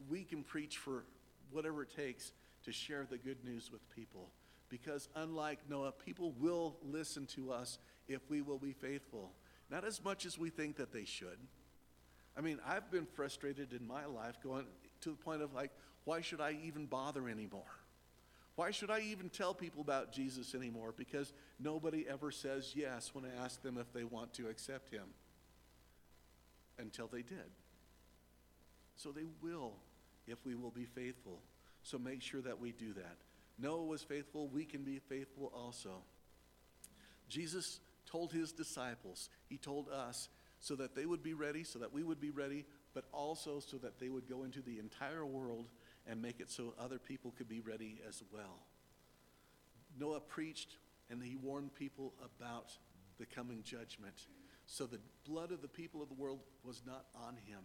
we 0.10 0.24
can 0.24 0.42
preach 0.42 0.80
for 0.80 1.04
whatever 1.52 1.84
it 1.84 1.96
takes 1.96 2.32
to 2.66 2.72
share 2.72 3.06
the 3.08 3.20
good 3.20 3.46
news 3.46 3.72
with 3.72 3.88
people. 3.96 4.32
Because 4.68 5.08
unlike 5.14 5.60
Noah, 5.70 5.92
people 5.92 6.34
will 6.40 6.76
listen 6.82 7.28
to 7.36 7.52
us 7.52 7.78
if 8.08 8.28
we 8.32 8.42
will 8.42 8.58
be 8.58 8.74
faithful. 8.74 9.32
Not 9.70 9.86
as 9.86 10.04
much 10.04 10.26
as 10.26 10.40
we 10.40 10.50
think 10.50 10.78
that 10.78 10.92
they 10.92 11.06
should. 11.06 11.38
I 12.36 12.42
mean, 12.42 12.58
I've 12.68 12.90
been 12.90 13.06
frustrated 13.06 13.74
in 13.74 13.86
my 13.86 14.08
life 14.08 14.40
going 14.44 14.66
to 15.02 15.12
the 15.12 15.18
point 15.18 15.44
of 15.44 15.54
like, 15.54 15.70
why 16.06 16.22
should 16.22 16.42
I 16.42 16.58
even 16.66 16.88
bother 16.88 17.30
anymore? 17.30 17.62
Why 18.60 18.72
should 18.72 18.92
I 18.92 19.00
even 19.00 19.30
tell 19.30 19.54
people 19.54 19.80
about 19.80 20.12
Jesus 20.12 20.54
anymore? 20.54 20.94
Because 20.98 21.32
nobody 21.62 22.06
ever 22.06 22.30
says 22.30 22.74
yes 22.76 23.12
when 23.14 23.24
I 23.24 23.46
ask 23.46 23.62
them 23.62 23.78
if 23.78 23.94
they 23.94 24.04
want 24.04 24.34
to 24.34 24.50
accept 24.50 24.92
him 24.92 25.06
until 26.78 27.08
they 27.08 27.22
did. 27.22 27.54
So 28.98 29.14
they 29.14 29.24
will 29.42 29.76
if 30.28 30.46
we 30.46 30.56
will 30.56 30.72
be 30.72 30.84
faithful. 30.84 31.40
So 31.84 31.98
make 31.98 32.22
sure 32.22 32.42
that 32.42 32.60
we 32.60 32.74
do 32.74 32.92
that. 32.96 33.16
Noah 33.58 33.86
was 33.86 34.04
faithful, 34.04 34.50
we 34.50 34.66
can 34.66 34.84
be 34.84 35.00
faithful 35.08 35.54
also. 35.56 36.02
Jesus 37.30 37.80
told 38.12 38.34
his 38.34 38.52
disciples, 38.52 39.30
he 39.48 39.56
told 39.56 39.88
us, 39.88 40.28
so 40.60 40.76
that 40.76 40.96
they 40.96 41.06
would 41.06 41.24
be 41.24 41.34
ready, 41.34 41.64
so 41.64 41.80
that 41.80 41.94
we 41.94 42.04
would 42.04 42.20
be 42.20 42.32
ready, 42.32 42.66
but 42.94 43.06
also 43.14 43.62
so 43.62 43.78
that 43.78 44.02
they 44.02 44.10
would 44.10 44.28
go 44.28 44.44
into 44.44 44.62
the 44.62 44.80
entire 44.80 45.26
world 45.26 45.70
and 46.10 46.22
make 46.22 46.40
it 46.40 46.50
so 46.50 46.74
other 46.80 46.98
people 46.98 47.34
could 47.38 47.48
be 47.48 47.60
ready 47.60 48.02
as 48.08 48.24
well. 48.34 48.60
Noah 50.00 50.20
preached 50.20 50.78
and 51.10 51.22
he 51.24 51.36
warned 51.36 51.74
people 51.76 52.14
about 52.24 52.72
the 53.20 53.26
coming 53.26 53.62
judgment. 53.64 54.28
So 54.66 54.86
the 54.86 55.00
blood 55.28 55.52
of 55.52 55.62
the 55.62 55.68
people 55.68 56.02
of 56.02 56.10
the 56.10 56.16
world 56.16 56.40
was 56.64 56.82
not 56.86 57.06
on 57.16 57.36
him. 57.48 57.62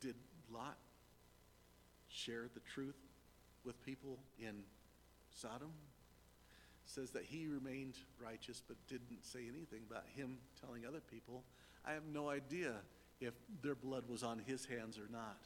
Did 0.00 0.16
Lot 0.52 0.78
share 2.08 2.46
the 2.52 2.60
truth 2.60 2.96
with 3.64 3.82
people 3.84 4.18
in 4.38 4.62
Sodom? 5.30 5.70
says 6.86 7.10
that 7.10 7.24
he 7.24 7.46
remained 7.46 7.94
righteous 8.20 8.60
but 8.66 8.76
didn't 8.88 9.24
say 9.24 9.40
anything 9.42 9.82
about 9.88 10.04
him 10.16 10.38
telling 10.60 10.84
other 10.84 11.00
people. 11.00 11.44
I 11.84 11.92
have 11.92 12.02
no 12.12 12.28
idea 12.28 12.74
if 13.20 13.34
their 13.62 13.76
blood 13.76 14.04
was 14.08 14.24
on 14.24 14.40
his 14.44 14.64
hands 14.64 14.98
or 14.98 15.06
not. 15.10 15.38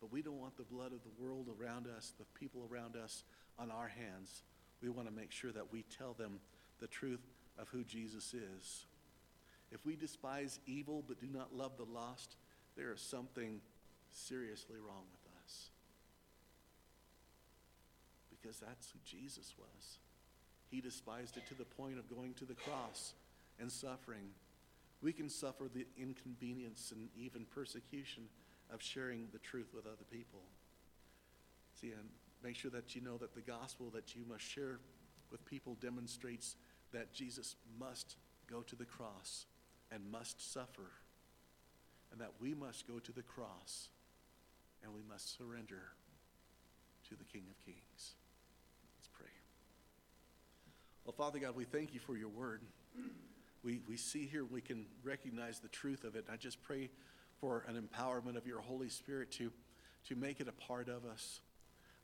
But 0.00 0.12
we 0.12 0.22
don't 0.22 0.38
want 0.38 0.56
the 0.56 0.62
blood 0.62 0.92
of 0.92 1.00
the 1.02 1.22
world 1.22 1.48
around 1.60 1.86
us, 1.86 2.12
the 2.18 2.24
people 2.38 2.68
around 2.70 2.96
us, 2.96 3.24
on 3.58 3.70
our 3.70 3.88
hands. 3.88 4.42
We 4.80 4.88
want 4.88 5.08
to 5.08 5.14
make 5.14 5.32
sure 5.32 5.52
that 5.52 5.72
we 5.72 5.84
tell 5.98 6.12
them 6.12 6.40
the 6.80 6.86
truth 6.86 7.26
of 7.58 7.68
who 7.68 7.82
Jesus 7.82 8.34
is. 8.34 8.86
If 9.72 9.84
we 9.84 9.96
despise 9.96 10.60
evil 10.66 11.02
but 11.06 11.20
do 11.20 11.26
not 11.26 11.54
love 11.54 11.72
the 11.76 11.84
lost, 11.84 12.36
there 12.76 12.92
is 12.92 13.00
something 13.00 13.60
seriously 14.10 14.76
wrong 14.76 15.04
with 15.10 15.32
us. 15.44 15.70
Because 18.30 18.60
that's 18.60 18.90
who 18.90 18.98
Jesus 19.04 19.54
was. 19.58 19.98
He 20.70 20.80
despised 20.80 21.36
it 21.36 21.46
to 21.48 21.54
the 21.54 21.64
point 21.64 21.98
of 21.98 22.08
going 22.14 22.34
to 22.34 22.44
the 22.44 22.54
cross 22.54 23.14
and 23.58 23.70
suffering. 23.70 24.30
We 25.02 25.12
can 25.12 25.28
suffer 25.28 25.64
the 25.72 25.86
inconvenience 26.00 26.92
and 26.94 27.08
even 27.16 27.46
persecution 27.52 28.24
of 28.72 28.82
sharing 28.82 29.28
the 29.32 29.38
truth 29.38 29.68
with 29.74 29.86
other 29.86 30.04
people. 30.10 30.42
See, 31.80 31.92
and 31.92 32.08
make 32.42 32.56
sure 32.56 32.70
that 32.70 32.94
you 32.94 33.00
know 33.00 33.16
that 33.18 33.34
the 33.34 33.40
gospel 33.40 33.90
that 33.94 34.14
you 34.14 34.24
must 34.28 34.44
share 34.44 34.78
with 35.30 35.44
people 35.44 35.76
demonstrates 35.80 36.56
that 36.92 37.12
Jesus 37.12 37.56
must 37.78 38.16
go 38.50 38.60
to 38.62 38.76
the 38.76 38.84
cross 38.84 39.46
and 39.90 40.10
must 40.10 40.52
suffer, 40.52 40.90
and 42.12 42.20
that 42.20 42.32
we 42.40 42.54
must 42.54 42.86
go 42.86 42.98
to 42.98 43.12
the 43.12 43.22
cross 43.22 43.88
and 44.82 44.94
we 44.94 45.02
must 45.08 45.36
surrender 45.36 45.82
to 47.08 47.16
the 47.16 47.24
King 47.24 47.44
of 47.50 47.64
Kings. 47.64 48.14
Let's 48.96 49.08
pray. 49.12 49.26
Well, 51.04 51.14
Father 51.16 51.38
God, 51.38 51.56
we 51.56 51.64
thank 51.64 51.94
you 51.94 52.00
for 52.00 52.16
your 52.16 52.28
word. 52.28 52.62
We, 53.62 53.80
we 53.88 53.96
see 53.96 54.26
here, 54.26 54.44
we 54.44 54.60
can 54.60 54.86
recognize 55.02 55.58
the 55.58 55.68
truth 55.68 56.04
of 56.04 56.14
it. 56.14 56.26
I 56.32 56.36
just 56.36 56.62
pray 56.62 56.90
for 57.40 57.64
an 57.68 57.80
empowerment 57.80 58.36
of 58.36 58.46
your 58.46 58.60
Holy 58.60 58.88
Spirit 58.88 59.30
to, 59.32 59.52
to 60.08 60.16
make 60.16 60.40
it 60.40 60.48
a 60.48 60.52
part 60.52 60.88
of 60.88 61.04
us. 61.04 61.40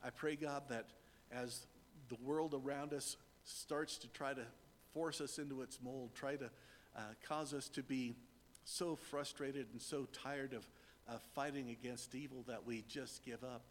I 0.03 0.09
pray, 0.09 0.35
God, 0.35 0.63
that 0.69 0.87
as 1.31 1.67
the 2.09 2.17
world 2.23 2.53
around 2.53 2.93
us 2.93 3.17
starts 3.43 3.97
to 3.99 4.07
try 4.09 4.33
to 4.33 4.45
force 4.93 5.21
us 5.21 5.37
into 5.37 5.61
its 5.61 5.79
mold, 5.83 6.11
try 6.13 6.35
to 6.35 6.49
uh, 6.95 7.01
cause 7.27 7.53
us 7.53 7.67
to 7.69 7.83
be 7.83 8.15
so 8.63 8.95
frustrated 8.95 9.67
and 9.71 9.81
so 9.81 10.07
tired 10.11 10.53
of, 10.53 10.67
of 11.07 11.21
fighting 11.33 11.69
against 11.69 12.15
evil 12.15 12.43
that 12.47 12.65
we 12.65 12.83
just 12.87 13.23
give 13.23 13.43
up, 13.43 13.63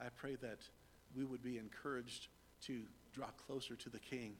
I 0.00 0.08
pray 0.14 0.36
that 0.36 0.60
we 1.14 1.24
would 1.24 1.42
be 1.42 1.58
encouraged 1.58 2.28
to 2.62 2.82
draw 3.12 3.26
closer 3.46 3.74
to 3.76 3.90
the 3.90 3.98
King. 3.98 4.34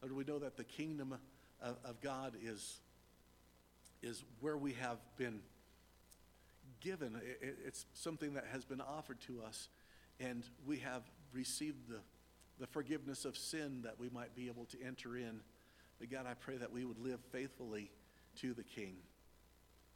Lord, 0.00 0.14
we 0.14 0.24
know 0.24 0.38
that 0.38 0.56
the 0.56 0.64
kingdom 0.64 1.14
of, 1.60 1.76
of 1.84 2.00
God 2.00 2.34
is, 2.42 2.80
is 4.02 4.24
where 4.40 4.56
we 4.56 4.72
have 4.74 4.98
been 5.16 5.40
given. 6.82 7.20
It, 7.40 7.58
it's 7.66 7.86
something 7.94 8.34
that 8.34 8.44
has 8.52 8.64
been 8.64 8.80
offered 8.80 9.20
to 9.22 9.42
us, 9.46 9.68
and 10.20 10.44
we 10.66 10.78
have 10.78 11.02
received 11.32 11.88
the, 11.88 12.00
the 12.58 12.66
forgiveness 12.66 13.24
of 13.24 13.36
sin 13.36 13.82
that 13.84 13.98
we 13.98 14.08
might 14.08 14.34
be 14.34 14.48
able 14.48 14.66
to 14.66 14.82
enter 14.84 15.16
in. 15.16 15.40
But 15.98 16.10
God, 16.10 16.26
I 16.26 16.34
pray 16.34 16.56
that 16.56 16.72
we 16.72 16.84
would 16.84 16.98
live 16.98 17.20
faithfully 17.30 17.90
to 18.40 18.54
the 18.54 18.64
King. 18.64 18.96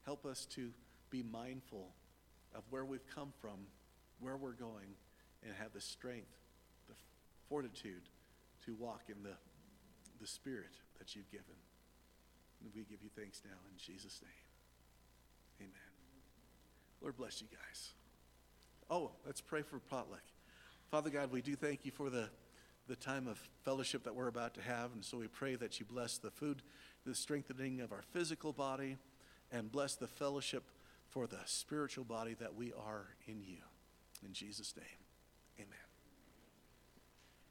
Help 0.05 0.25
us 0.25 0.47
to 0.47 0.71
be 1.11 1.23
mindful 1.23 1.91
of 2.55 2.63
where 2.71 2.85
we've 2.85 3.07
come 3.15 3.33
from, 3.41 3.67
where 4.21 4.37
we're 4.37 4.53
going, 4.53 4.95
and 5.43 5.53
have 5.61 5.73
the 5.73 5.81
strength, 5.81 6.35
the 6.89 6.95
fortitude 7.49 8.03
to 8.65 8.75
walk 8.75 9.03
in 9.09 9.23
the, 9.23 9.37
the 10.21 10.27
Spirit 10.27 10.73
that 10.99 11.15
you've 11.15 11.31
given. 11.31 11.45
And 12.61 12.71
we 12.75 12.83
give 12.83 13.03
you 13.03 13.11
thanks 13.17 13.43
now 13.45 13.59
in 13.71 13.77
Jesus' 13.77 14.21
name. 14.23 14.46
Lord 17.01 17.17
bless 17.17 17.41
you 17.41 17.49
guys. 17.49 17.91
Oh, 18.91 19.13
let's 19.25 19.41
pray 19.41 19.63
for 19.63 19.79
potluck. 19.79 20.23
Father 20.91 21.11
God, 21.11 21.33
we 21.33 21.43
do 21.43 21.57
thank 21.57 21.85
you 21.85 21.91
for 21.91 22.11
the, 22.11 22.29
the 22.89 22.97
time 22.97 23.27
of 23.27 23.39
fellowship 23.65 24.05
that 24.05 24.15
we're 24.15 24.29
about 24.29 24.55
to 24.55 24.63
have. 24.63 24.93
And 24.93 25.05
so 25.05 25.19
we 25.19 25.27
pray 25.27 25.57
that 25.57 25.81
you 25.81 25.87
bless 25.87 26.19
the 26.19 26.31
food, 26.31 26.63
the 27.05 27.15
strengthening 27.15 27.81
of 27.81 27.93
our 27.93 28.03
physical 28.13 28.53
body, 28.53 28.97
and 29.51 29.71
bless 29.71 29.97
the 29.97 30.07
fellowship 30.07 30.65
for 31.09 31.27
the 31.27 31.41
spiritual 31.47 32.05
body 32.05 32.35
that 32.35 32.55
we 32.55 32.73
are 32.73 33.09
in 33.27 33.41
you. 33.41 33.59
In 34.25 34.33
Jesus' 34.33 34.75
name. 34.77 35.06